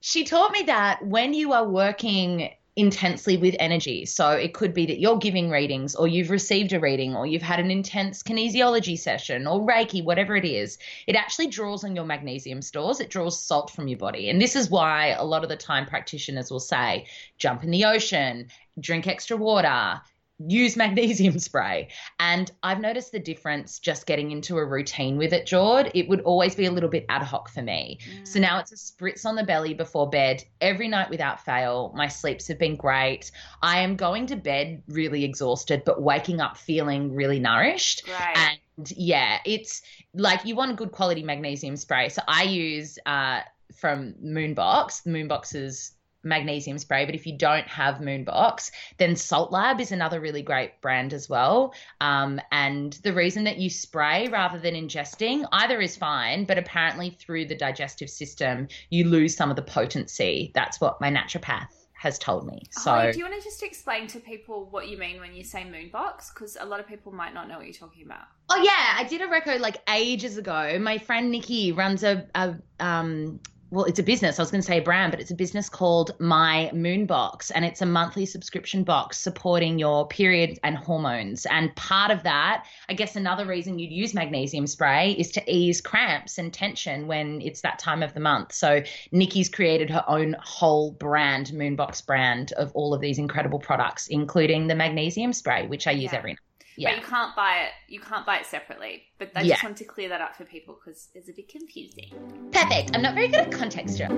[0.00, 4.86] she taught me that when you are working intensely with energy, so it could be
[4.86, 8.96] that you're giving readings, or you've received a reading, or you've had an intense kinesiology
[8.96, 13.00] session, or Reiki, whatever it is, it actually draws on your magnesium stores.
[13.00, 14.30] It draws salt from your body.
[14.30, 17.84] And this is why a lot of the time practitioners will say, jump in the
[17.84, 18.46] ocean,
[18.78, 20.00] drink extra water,
[20.38, 21.88] use magnesium spray.
[22.20, 25.90] And I've noticed the difference just getting into a routine with it, Jord.
[25.94, 27.98] It would always be a little bit ad hoc for me.
[28.24, 31.92] So now it's a spritz on the belly before bed every night without fail.
[31.94, 33.30] My sleeps have been great.
[33.62, 38.04] I am going to bed really exhausted, but waking up feeling really nourished.
[38.04, 38.36] Great.
[38.36, 39.82] And yeah, it's
[40.14, 42.08] like you want a good quality magnesium spray.
[42.08, 43.40] So I use uh,
[43.74, 45.06] from Moonbox.
[45.06, 45.92] Moonbox is
[46.28, 50.80] magnesium spray, but if you don't have Moonbox, then Salt Lab is another really great
[50.80, 51.74] brand as well.
[52.00, 57.10] Um, and the reason that you spray rather than ingesting either is fine, but apparently
[57.10, 60.52] through the digestive system, you lose some of the potency.
[60.54, 61.68] That's what my naturopath
[61.98, 62.62] has told me.
[62.70, 65.42] So, Holly, do you want to just explain to people what you mean when you
[65.42, 66.32] say moonbox?
[66.32, 68.26] Because a lot of people might not know what you're talking about.
[68.50, 70.78] oh yeah, I did a record like ages ago.
[70.78, 73.40] My friend Nikki runs a, a um
[73.70, 74.38] well, it's a business.
[74.38, 77.50] I was going to say a brand, but it's a business called My Moon Box,
[77.50, 81.44] and it's a monthly subscription box supporting your period and hormones.
[81.46, 85.82] And part of that, I guess, another reason you'd use magnesium spray is to ease
[85.82, 88.52] cramps and tension when it's that time of the month.
[88.52, 94.06] So Nikki's created her own whole brand, Moonbox brand, of all of these incredible products,
[94.06, 96.18] including the magnesium spray, which I use Yeah.
[96.18, 96.38] every night.
[96.80, 97.70] But you can't buy it.
[97.92, 99.02] You can't buy it separately.
[99.18, 99.54] But I Yeah.
[99.54, 102.50] just want to clear that up for people because it's a bit confusing.
[102.52, 102.90] Perfect.
[102.94, 104.08] I'm not very good at contexture.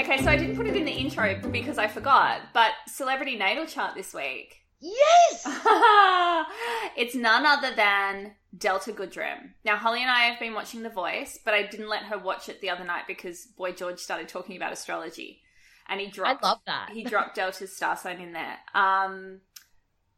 [0.00, 2.40] Okay, so I didn't put it in the intro because I forgot.
[2.52, 4.56] But celebrity natal chart this week.
[4.80, 5.46] Yes.
[6.96, 9.52] it's none other than Delta Goodrem.
[9.64, 12.48] Now, Holly and I have been watching The Voice, but I didn't let her watch
[12.48, 15.40] it the other night because Boy George started talking about astrology,
[15.88, 16.44] and he dropped.
[16.44, 16.90] I love that.
[16.92, 18.58] He dropped Delta's star sign in there.
[18.74, 19.40] Um,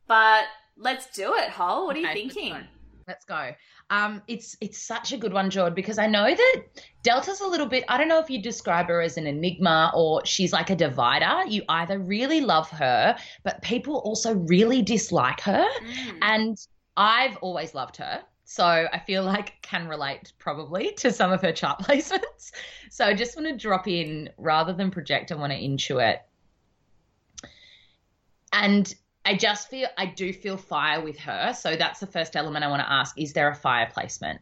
[0.06, 0.44] but
[0.76, 1.86] let's do it, Hol.
[1.86, 2.52] What are you Okay, let's thinking?
[2.52, 2.66] go.
[3.06, 3.50] Let's go.
[3.90, 6.62] Um, it's it's such a good one, Jord, because I know that
[7.02, 7.84] Delta's a little bit.
[7.88, 11.46] I don't know if you describe her as an enigma or she's like a divider.
[11.46, 15.66] You either really love her, but people also really dislike her.
[15.84, 16.18] Mm.
[16.22, 16.58] And
[16.96, 18.22] I've always loved her.
[18.46, 22.52] So I feel like can relate probably to some of her chart placements.
[22.90, 26.18] So I just want to drop in rather than project, I want to intuit.
[28.52, 28.94] And
[29.24, 31.54] I just feel I do feel fire with her.
[31.54, 33.18] So that's the first element I want to ask.
[33.18, 34.40] Is there a fire placement?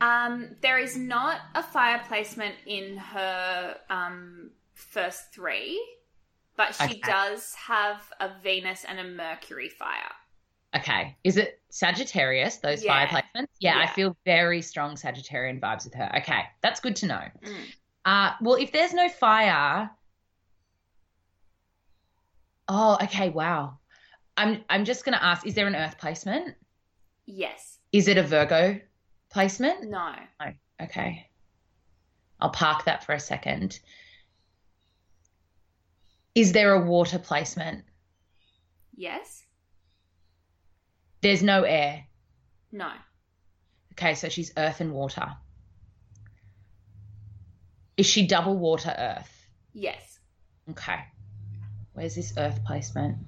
[0.00, 5.80] Um, there is not a fire placement in her um, first three,
[6.56, 7.00] but she Okay.
[7.00, 10.12] does have a Venus and a Mercury fire.
[10.76, 11.16] Okay.
[11.24, 13.06] Is it Sagittarius, those Yeah.
[13.06, 13.46] fire placements?
[13.60, 16.10] Yeah, I feel very strong Sagittarian vibes with her.
[16.18, 16.42] Okay.
[16.62, 17.22] That's good to know.
[17.42, 17.72] Mm.
[18.04, 19.90] Uh, well, if there's no fire,
[22.68, 23.78] oh, okay, wow.
[24.36, 26.54] I'm I'm just gonna ask: Is there an Earth placement?
[27.26, 27.78] Yes.
[27.92, 28.80] Is it a Virgo
[29.30, 29.88] placement?
[29.88, 30.12] No.
[30.40, 30.52] No.
[30.82, 31.28] Okay.
[32.40, 33.78] I'll park that for a second.
[36.34, 37.84] Is there a water placement?
[38.96, 39.44] Yes.
[41.20, 42.04] There's no air.
[42.72, 42.90] No.
[43.92, 45.28] Okay, so she's Earth and water.
[47.96, 49.30] Is she double water Earth?
[49.72, 50.18] Yes.
[50.70, 50.98] Okay.
[51.92, 53.18] Where's this earth placement?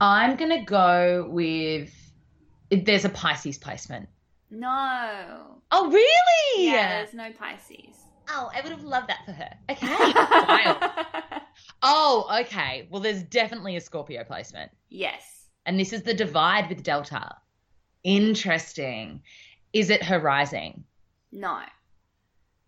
[0.00, 1.92] I'm going to go with.
[2.70, 4.08] There's a Pisces placement.
[4.50, 5.60] No.
[5.70, 6.66] Oh, really?
[6.70, 7.96] Yeah, there's no Pisces.
[8.30, 9.50] Oh, I would have loved that for her.
[9.70, 11.40] Okay.
[11.82, 12.88] Oh, okay.
[12.90, 14.70] Well, there's definitely a Scorpio placement.
[14.88, 15.22] yes.
[15.66, 17.36] And this is the divide with Delta.
[18.02, 19.22] Interesting.
[19.72, 20.84] Is it her rising?
[21.30, 21.60] No.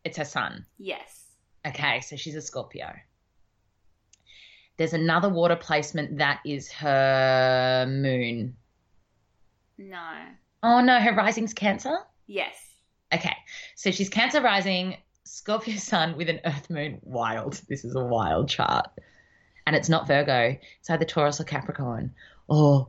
[0.05, 0.67] It's her sun.
[0.79, 1.25] Yes.
[1.67, 2.93] Okay, so she's a Scorpio.
[4.81, 8.57] There's another water placement that is her moon.
[9.77, 10.11] No.
[10.63, 11.99] Oh no, her rising's Cancer?
[12.27, 12.57] Yes.
[13.13, 13.37] Okay,
[13.75, 16.99] so she's Cancer rising, Scorpio sun with an Earth moon.
[17.03, 17.61] Wild.
[17.69, 18.87] This is a wild chart.
[19.67, 22.15] And it's not Virgo, it's either Taurus or Capricorn.
[22.49, 22.89] Oh,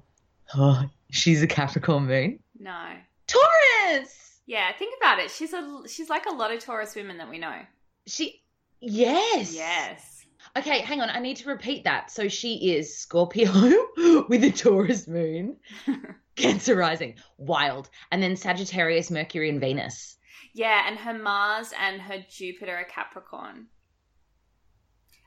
[0.56, 2.40] oh she's a Capricorn moon.
[2.58, 2.86] No.
[3.28, 4.40] Taurus!
[4.46, 5.30] Yeah, think about it.
[5.30, 7.60] She's a she's like a lot of Taurus women that we know.
[8.08, 8.42] She,
[8.80, 9.54] yes.
[9.54, 10.21] Yes.
[10.58, 11.10] Okay, hang on.
[11.10, 12.12] I need to repeat that.
[12.12, 13.52] So she is Scorpio
[14.30, 15.58] with a Taurus moon,
[16.36, 20.18] Cancer rising, wild, and then Sagittarius, Mercury, and Venus.
[20.54, 23.68] Yeah, and her Mars and her Jupiter are Capricorn.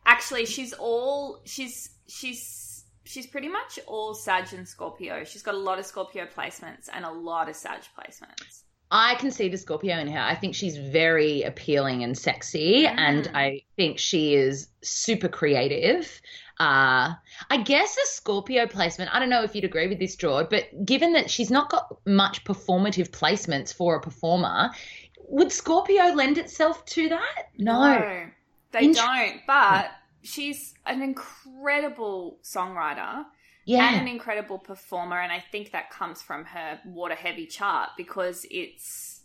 [0.04, 5.24] Actually, she's all she's she's she's pretty much all Sag and Scorpio.
[5.24, 8.63] She's got a lot of Scorpio placements and a lot of Sag placements.
[8.96, 10.20] I can see the Scorpio in her.
[10.20, 12.94] I think she's very appealing and sexy, Mm.
[12.96, 16.20] and I think she is super creative.
[16.60, 17.14] Uh,
[17.50, 20.68] I guess a Scorpio placement, I don't know if you'd agree with this, George, but
[20.84, 24.70] given that she's not got much performative placements for a performer,
[25.26, 27.48] would Scorpio lend itself to that?
[27.58, 28.28] No.
[28.70, 29.40] they Int- don't.
[29.48, 29.90] But
[30.22, 33.24] she's an incredible songwriter
[33.66, 33.88] Yeah.
[33.92, 38.44] and an incredible performer, and I think that comes from her water heavy chart because
[38.50, 39.22] it's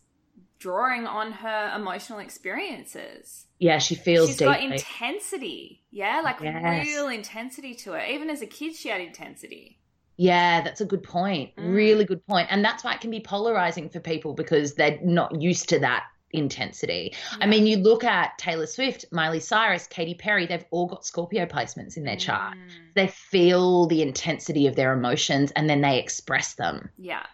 [0.59, 3.45] drawing on her emotional experiences.
[3.59, 4.53] yeah, she feels She's deeply.
[4.53, 5.83] got intensity.
[5.91, 6.85] Yeah, like Yes.
[6.87, 8.05] real intensity to her.
[8.05, 9.79] Even as a kid, she had intensity.
[10.17, 11.55] Yeah, that's a good point.
[11.55, 11.73] Mm.
[11.73, 12.47] Really good point.
[12.51, 16.03] And that's why it can be polarizing for people because they're not used to that
[16.31, 17.13] intensity.
[17.39, 21.45] I mean, you look at Taylor Swift, Miley Cyrus, Katy Perry, they've all got Scorpio
[21.45, 22.55] placements in their chart.
[22.57, 26.89] Mm, They feel the intensity of their emotions and then they express them.
[26.97, 27.25] yeah.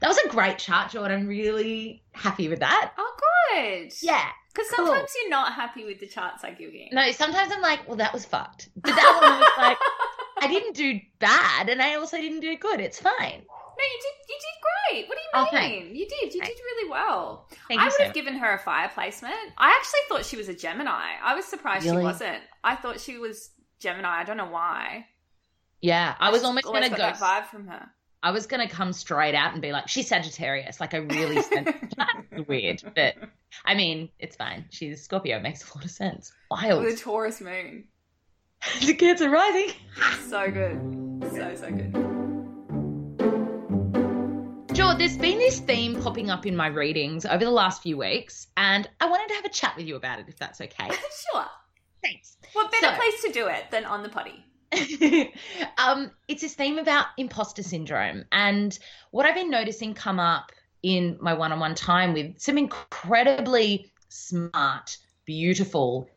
[0.00, 1.20] That was a great chart, Jordan.
[1.20, 2.92] I'm really happy with that.
[2.98, 3.16] Oh,
[3.54, 3.92] good.
[4.02, 4.26] Yeah.
[4.52, 4.86] Because Cool.
[4.86, 6.86] sometimes you're not happy with the charts I give you.
[6.90, 8.68] No, sometimes I'm like, well, that was fucked.
[8.74, 9.78] But that one was like,
[10.42, 12.80] I didn't do bad and I also didn't do good.
[12.80, 13.44] It's fine.
[13.78, 14.28] No, you did.
[14.28, 15.08] You did great.
[15.08, 15.50] What do you Oh, mean?
[15.82, 15.98] thanks.
[15.98, 16.34] You did.
[16.34, 17.48] You did really well.
[17.68, 19.34] Thank I would so have given her a fire placement.
[19.58, 21.12] I actually thought she was a Gemini.
[21.22, 21.98] I was surprised Really?
[21.98, 22.42] she wasn't.
[22.64, 23.50] I thought she was
[23.80, 24.08] Gemini.
[24.20, 25.06] I don't know why.
[25.82, 26.96] Yeah, I was almost going to go.
[27.12, 27.86] vibe from her.
[28.22, 30.80] I was going to come straight out and be like, she's Sagittarius.
[30.80, 32.82] Like, I really sense that's weird.
[32.94, 33.14] But
[33.64, 34.64] I mean, it's fine.
[34.70, 35.38] She's Scorpio.
[35.38, 36.32] Makes a lot of sense.
[36.50, 36.84] Wild.
[36.86, 37.84] The Taurus moon.
[38.80, 39.70] the kids are rising.
[40.28, 41.30] So good.
[41.30, 42.35] So so good.
[44.76, 48.48] George, there's been this theme popping up in my readings over the last few weeks,
[48.58, 50.90] and I wanted to have a chat with you about it, if that's okay.
[51.32, 51.46] sure.
[52.02, 52.36] Thanks.
[52.52, 54.44] What better So- place to do it than on the potty?
[55.78, 58.26] um, it's this theme about imposter syndrome.
[58.32, 58.78] And
[59.12, 60.52] what I've been noticing come up
[60.82, 66.10] in my one on one time with some incredibly smart, beautiful,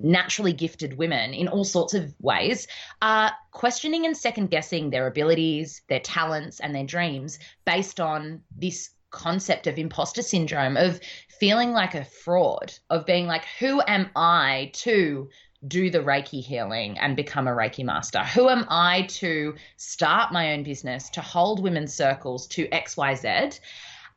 [0.00, 2.66] naturally gifted women in all sorts of ways
[3.02, 8.90] are questioning and second guessing their abilities, their talents, and their dreams based on this
[9.10, 11.00] concept of imposter syndrome, of
[11.38, 15.28] feeling like a fraud, of being like, who am I to
[15.66, 18.22] do the Reiki healing and become a Reiki master?
[18.22, 23.60] Who am I to start my own business, to hold women's circles, to XYZ?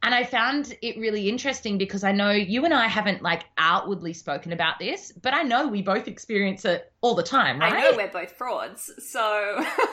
[0.04, 4.14] And I found it really interesting because I know you and I haven't like outwardly
[4.14, 7.74] spoken about this, but I know we both experience it all the time, right?
[7.74, 9.66] I know we're both frauds, so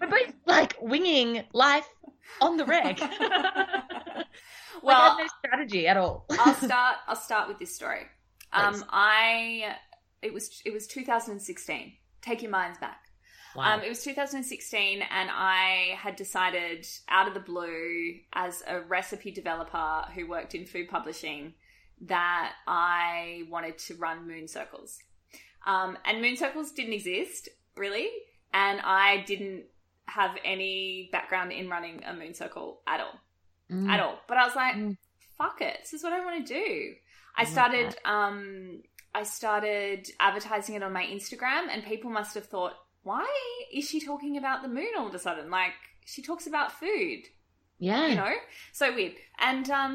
[0.00, 1.88] We're both like winging life
[2.40, 2.98] on the reg.
[4.82, 6.26] well, no strategy at all.
[6.30, 6.96] I'll start.
[7.06, 8.02] I'll start with this story.
[8.52, 8.84] Um, Please.
[8.90, 9.76] I
[10.22, 11.92] it was it was 2016.
[12.20, 13.07] Take your minds back.
[13.58, 13.74] Wow.
[13.74, 19.30] Um, it was 2016, and I had decided out of the blue, as a recipe
[19.30, 21.54] developer who worked in food publishing,
[22.02, 24.98] that I wanted to run moon circles.
[25.66, 28.08] Um, and moon circles didn't exist really,
[28.54, 29.64] and I didn't
[30.06, 33.20] have any background in running a moon circle at all
[33.70, 33.88] Mm.
[33.90, 34.18] at all.
[34.26, 34.96] But I was like, Mm.
[35.36, 35.78] fuck it.
[35.82, 36.94] This is what I want to do.
[37.36, 38.82] I love started um
[39.14, 42.74] I started advertising it on my Instagram and people must have thought,
[43.08, 43.28] why
[43.72, 45.50] is she talking about the moon all of a sudden?
[45.50, 45.72] Like
[46.04, 47.22] she talks about food,
[47.78, 48.06] Yeah.
[48.08, 48.34] you know?
[48.72, 49.14] So weird.
[49.38, 49.94] And um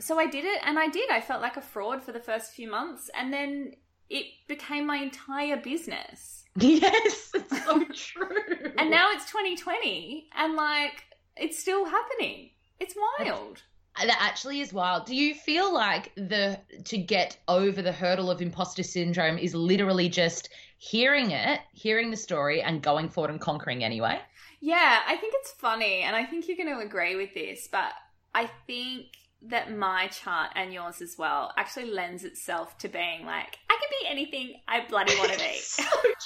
[0.00, 1.08] so I did it and I did.
[1.10, 3.72] I felt like a fraud for the first few months and then
[4.18, 6.44] it became my entire business.
[6.58, 8.72] Yes, it's so true.
[8.78, 10.96] And now it's 2020 and like
[11.36, 12.50] it's still happening.
[12.80, 13.62] It's wild.
[13.98, 15.06] That actually is wild.
[15.06, 20.08] Do you feel like the to get over the hurdle of imposter syndrome is literally
[20.08, 24.20] just hearing it, hearing the story, and going forward and conquering anyway?
[24.60, 27.92] Yeah, I think it's funny, and I think you're going to agree with this, but
[28.34, 29.06] I think
[29.42, 33.88] that my chart and yours as well actually lends itself to being like, I can
[34.00, 35.56] be anything I bloody want to be.
[35.60, 35.84] so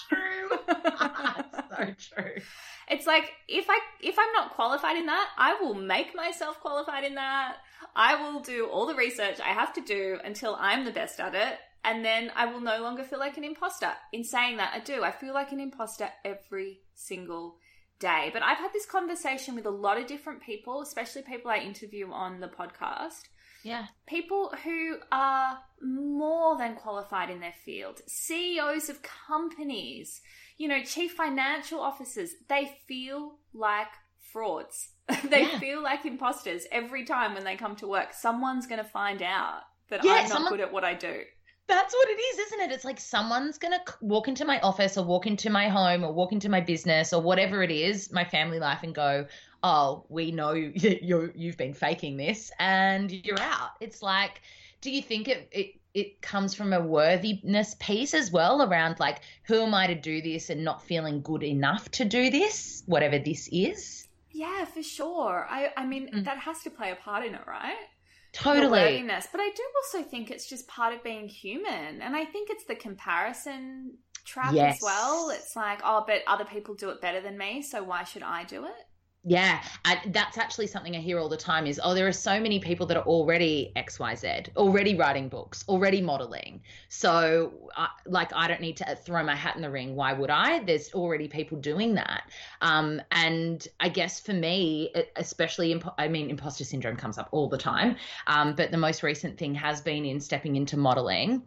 [0.09, 0.51] true.
[1.87, 2.43] true.
[2.89, 7.05] it's like if I if I'm not qualified in that, I will make myself qualified
[7.05, 7.57] in that.
[7.95, 11.35] I will do all the research I have to do until I'm the best at
[11.35, 13.93] it, and then I will no longer feel like an imposter.
[14.13, 15.03] In saying that, I do.
[15.03, 17.57] I feel like an imposter every single
[17.99, 18.31] day.
[18.33, 22.11] But I've had this conversation with a lot of different people, especially people I interview
[22.11, 23.23] on the podcast.
[23.63, 23.87] Yeah.
[24.07, 30.23] People who are more than qualified in their field, CEOs of companies,
[30.61, 33.89] you know, chief financial officers, they feel like
[34.31, 34.91] frauds.
[35.31, 35.59] they Yeah.
[35.59, 38.13] feel like imposters every time when they come to work.
[38.13, 41.23] Someone's going to find out that Yeah, I'm not someone- good at what I do.
[41.67, 42.73] That's what it is, isn't it?
[42.73, 46.13] It's like someone's going to walk into my office or walk into my home or
[46.13, 49.25] walk into my business or whatever it is, my family life, and go,
[49.63, 50.53] oh, we know
[50.83, 53.71] that you're, you've been faking this and you're out.
[53.81, 54.43] It's like,
[54.83, 59.21] do you think it, it, it comes from a worthiness piece as well around like,
[59.45, 63.19] who am I to do this and not feeling good enough to do this, whatever
[63.19, 64.07] this is?
[64.31, 65.47] Yeah, for sure.
[65.51, 66.25] I, I mean, Mm.
[66.25, 67.77] that has to play a part in it, right?
[68.33, 68.71] Totally.
[68.71, 69.27] worthiness.
[69.33, 72.01] But I do also think it's just part of being human.
[72.01, 74.77] And I think it's the comparison trap Yes.
[74.77, 75.31] as well.
[75.31, 78.45] It's like, oh, but other people do it better than me, so why should I
[78.45, 78.87] do it?
[79.23, 82.41] Yeah, I, that's actually something I hear all the time is, oh, there are so
[82.41, 86.63] many people that are already XYZ, already writing books, already modeling.
[86.89, 89.95] So, uh, like, I don't need to throw my hat in the ring.
[89.95, 90.61] Why would I?
[90.61, 92.23] There's already people doing that.
[92.63, 97.51] Um, and I guess for me, especially, imp- I mean, imposter syndrome comes up all
[97.51, 97.97] the time.
[98.27, 101.43] Um, but the most recent thing has been in stepping into modeling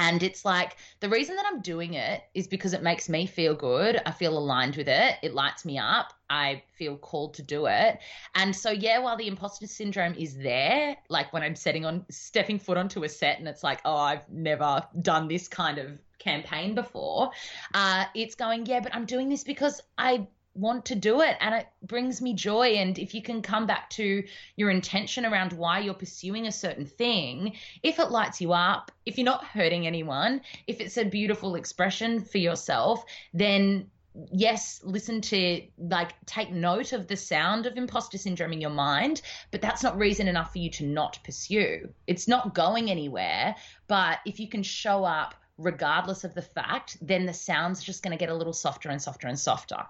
[0.00, 3.54] and it's like the reason that I'm doing it is because it makes me feel
[3.54, 4.00] good.
[4.06, 5.16] I feel aligned with it.
[5.22, 6.14] It lights me up.
[6.30, 7.98] I feel called to do it.
[8.34, 12.58] And so, yeah, while the imposter syndrome is there, like when I'm setting on, stepping
[12.58, 16.74] foot onto a set and it's like, oh, I've never done this kind of campaign
[16.74, 17.32] before,
[17.74, 20.26] uh, it's going, yeah, but I'm doing this because I
[20.60, 22.74] want to do it and it brings me joy.
[22.74, 24.22] And if you can come back to
[24.56, 29.18] your intention around why you're pursuing a certain thing if it lights you up if
[29.18, 33.88] you're not hurting anyone if it's a beautiful expression for yourself then
[34.32, 39.22] yes listen to like take note of the sound of imposter syndrome in your mind
[39.50, 41.88] but that's not reason enough for you to not pursue.
[42.06, 43.54] It's not going anywhere
[43.86, 48.16] but if you can show up regardless of the fact then the sound's just going
[48.16, 49.86] to get a little softer and softer and softer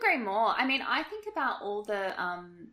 [0.00, 0.54] couldn't agree more.
[0.56, 2.68] I mean, I think about all the um,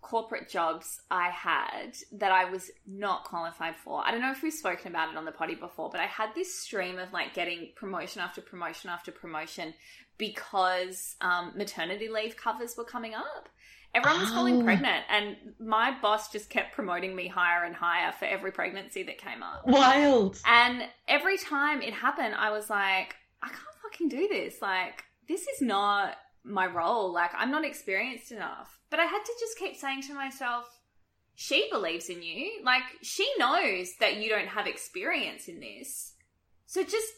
[0.00, 4.06] corporate jobs I had that I was not qualified for.
[4.06, 6.30] I don't know if we've spoken about it on the potty before, but I had
[6.34, 9.74] this stream of like getting promotion after promotion after promotion
[10.18, 13.48] because um, maternity leave covers were coming up.
[13.94, 14.64] Everyone was falling oh.
[14.64, 19.16] pregnant, and my boss just kept promoting me higher and higher for every pregnancy that
[19.16, 19.66] came up.
[19.66, 20.38] Wild.
[20.44, 24.60] And every time it happened, I was like, I can't fucking do this.
[24.60, 27.12] Like, this is not my role.
[27.12, 28.78] Like, I'm not experienced enough.
[28.90, 30.66] But I had to just keep saying to myself,
[31.34, 32.62] she believes in you.
[32.64, 36.14] Like, she knows that you don't have experience in this.
[36.66, 37.12] So just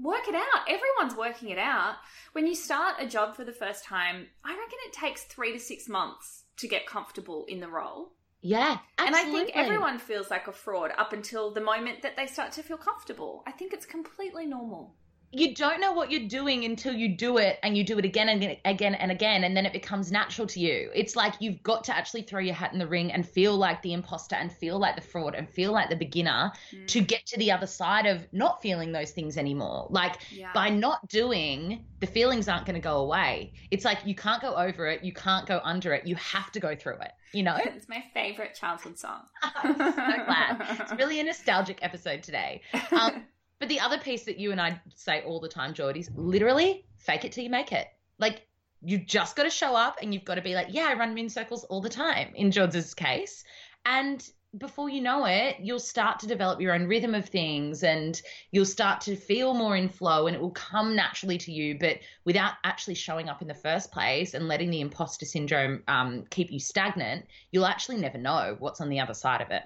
[0.00, 0.68] work it out.
[0.68, 1.96] Everyone's working it out.
[2.32, 5.58] When you start a job for the first time, I reckon it takes three to
[5.58, 8.12] six months to get comfortable in the role.
[8.42, 9.06] Yeah, absolutely.
[9.06, 12.52] And I think everyone feels like a fraud up until the moment that they start
[12.52, 13.42] to feel comfortable.
[13.46, 14.96] I think it's completely normal
[15.34, 18.28] you don't know what you're doing until you do it and you do it again
[18.28, 20.90] and again and again and then it becomes natural to you.
[20.94, 23.82] It's like you've got to actually throw your hat in the ring and feel like
[23.82, 26.86] the imposter and feel like the fraud and feel like the beginner mm.
[26.86, 29.86] to get to the other side of not feeling those things anymore.
[29.90, 30.52] Like yeah.
[30.54, 33.52] by not doing the feelings aren't going to go away.
[33.70, 36.60] It's like you can't go over it you can't go under it you have to
[36.60, 37.56] go through it you know?
[37.60, 39.22] It's my favorite childhood song.
[39.42, 40.66] I'm so glad.
[40.80, 42.62] It's really a nostalgic episode today.
[42.92, 43.24] Um,
[43.58, 46.84] but the other piece that you and I say all the time, Jordy, is literally
[46.98, 47.86] fake it till you make it.
[48.18, 48.46] Like
[48.82, 51.14] you just got to show up and you've got to be like, yeah, I run
[51.14, 53.44] min circles all the time in George's case.
[53.86, 54.26] And
[54.58, 58.20] before you know it, you'll start to develop your own rhythm of things and
[58.52, 61.76] you'll start to feel more in flow and it will come naturally to you.
[61.78, 66.24] But without actually showing up in the first place and letting the imposter syndrome um,
[66.30, 69.62] keep you stagnant, you'll actually never know what's on the other side of it.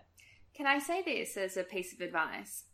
[0.54, 2.64] Can I say this as a piece of advice?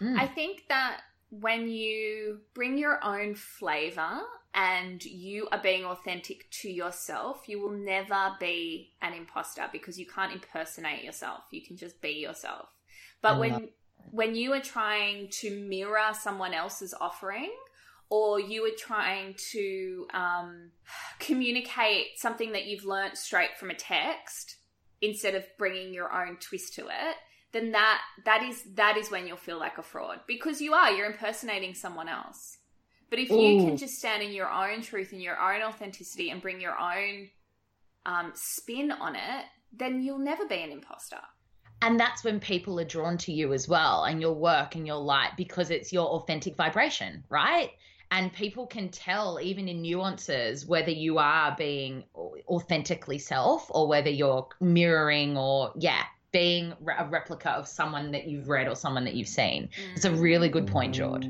[0.00, 0.18] Mm.
[0.18, 4.20] I think that when you bring your own flavor
[4.54, 10.06] and you are being authentic to yourself, you will never be an imposter because you
[10.06, 11.42] can't impersonate yourself.
[11.50, 12.68] You can just be yourself.
[13.22, 13.68] But when
[14.12, 17.50] when you are trying to mirror someone else's offering
[18.08, 20.70] or you are trying to um,
[21.18, 24.56] communicate something that you've learnt straight from a text
[25.02, 27.16] instead of bringing your own twist to it,
[27.56, 30.90] then that that is that is when you'll feel like a fraud because you are
[30.90, 32.58] you're impersonating someone else.
[33.08, 33.40] But if Ooh.
[33.40, 36.76] you can just stand in your own truth and your own authenticity and bring your
[36.78, 37.30] own
[38.04, 41.20] um, spin on it, then you'll never be an imposter.
[41.82, 44.96] And that's when people are drawn to you as well and your work and your
[44.96, 47.70] light because it's your authentic vibration, right?
[48.10, 52.04] And people can tell, even in nuances, whether you are being
[52.48, 58.48] authentically self or whether you're mirroring or, yeah, being a replica of someone that you've
[58.48, 59.68] read or someone that you've seen.
[59.94, 61.28] It's a really good point, George.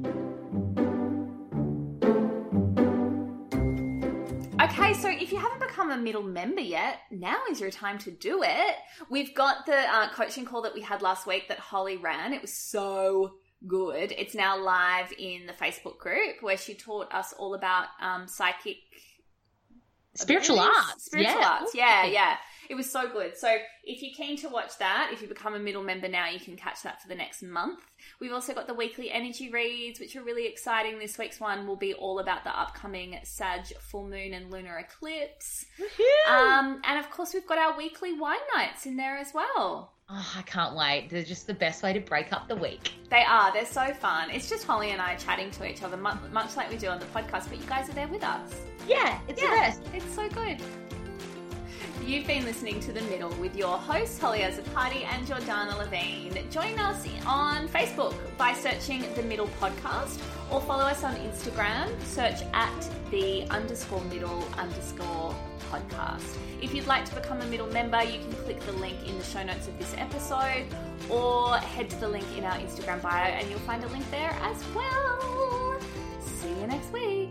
[4.61, 8.11] Okay, so if you haven't become a middle member yet, now is your time to
[8.11, 8.77] do it.
[9.11, 12.33] We've got the uh, coaching call that we had last week that Holly ran.
[12.33, 13.35] It was so
[13.67, 14.13] good.
[14.17, 18.79] It's now live in the Facebook group where she taught us all about um, psychic
[20.15, 21.05] spiritual arts.
[21.05, 21.49] Spiritual yeah.
[21.49, 22.37] arts, yeah, yeah.
[22.69, 23.37] It was so good.
[23.37, 23.55] So
[23.85, 26.57] if you're keen to watch that, if you become a middle member now, you can
[26.57, 27.81] catch that for the next month.
[28.21, 30.99] We've also got the weekly energy reads, which are really exciting.
[30.99, 35.67] This week's one will be all about the upcoming Sag full moon and lunar eclipse.
[36.29, 39.93] Um, and of course, we've got our weekly wine nights in there as well.
[40.09, 41.09] Oh, I can't wait.
[41.11, 42.93] They're just the best way to break up the week.
[43.11, 43.53] They are.
[43.53, 44.31] They're so fun.
[44.31, 47.07] It's just Holly and I chatting to each other, much like we do on the
[47.07, 48.55] podcast, but you guys are there with us.
[48.87, 49.81] Yeah, it's yeah, the best.
[49.95, 50.63] It's so good.
[52.07, 56.49] You've been listening to The Middle with your host, Holly Azzopardi and Jordana Levine.
[56.53, 60.21] Join us on Facebook by searching The Middle Podcast
[60.53, 65.35] or follow us on Instagram, search at the underscore middle underscore
[65.69, 66.37] podcast.
[66.63, 69.25] If you'd like to become a middle member, you can click the link in the
[69.25, 70.65] show notes of this episode
[71.11, 74.31] or head to the link in our Instagram bio and you'll find a link there
[74.43, 75.81] as well.
[76.21, 77.31] See you next week.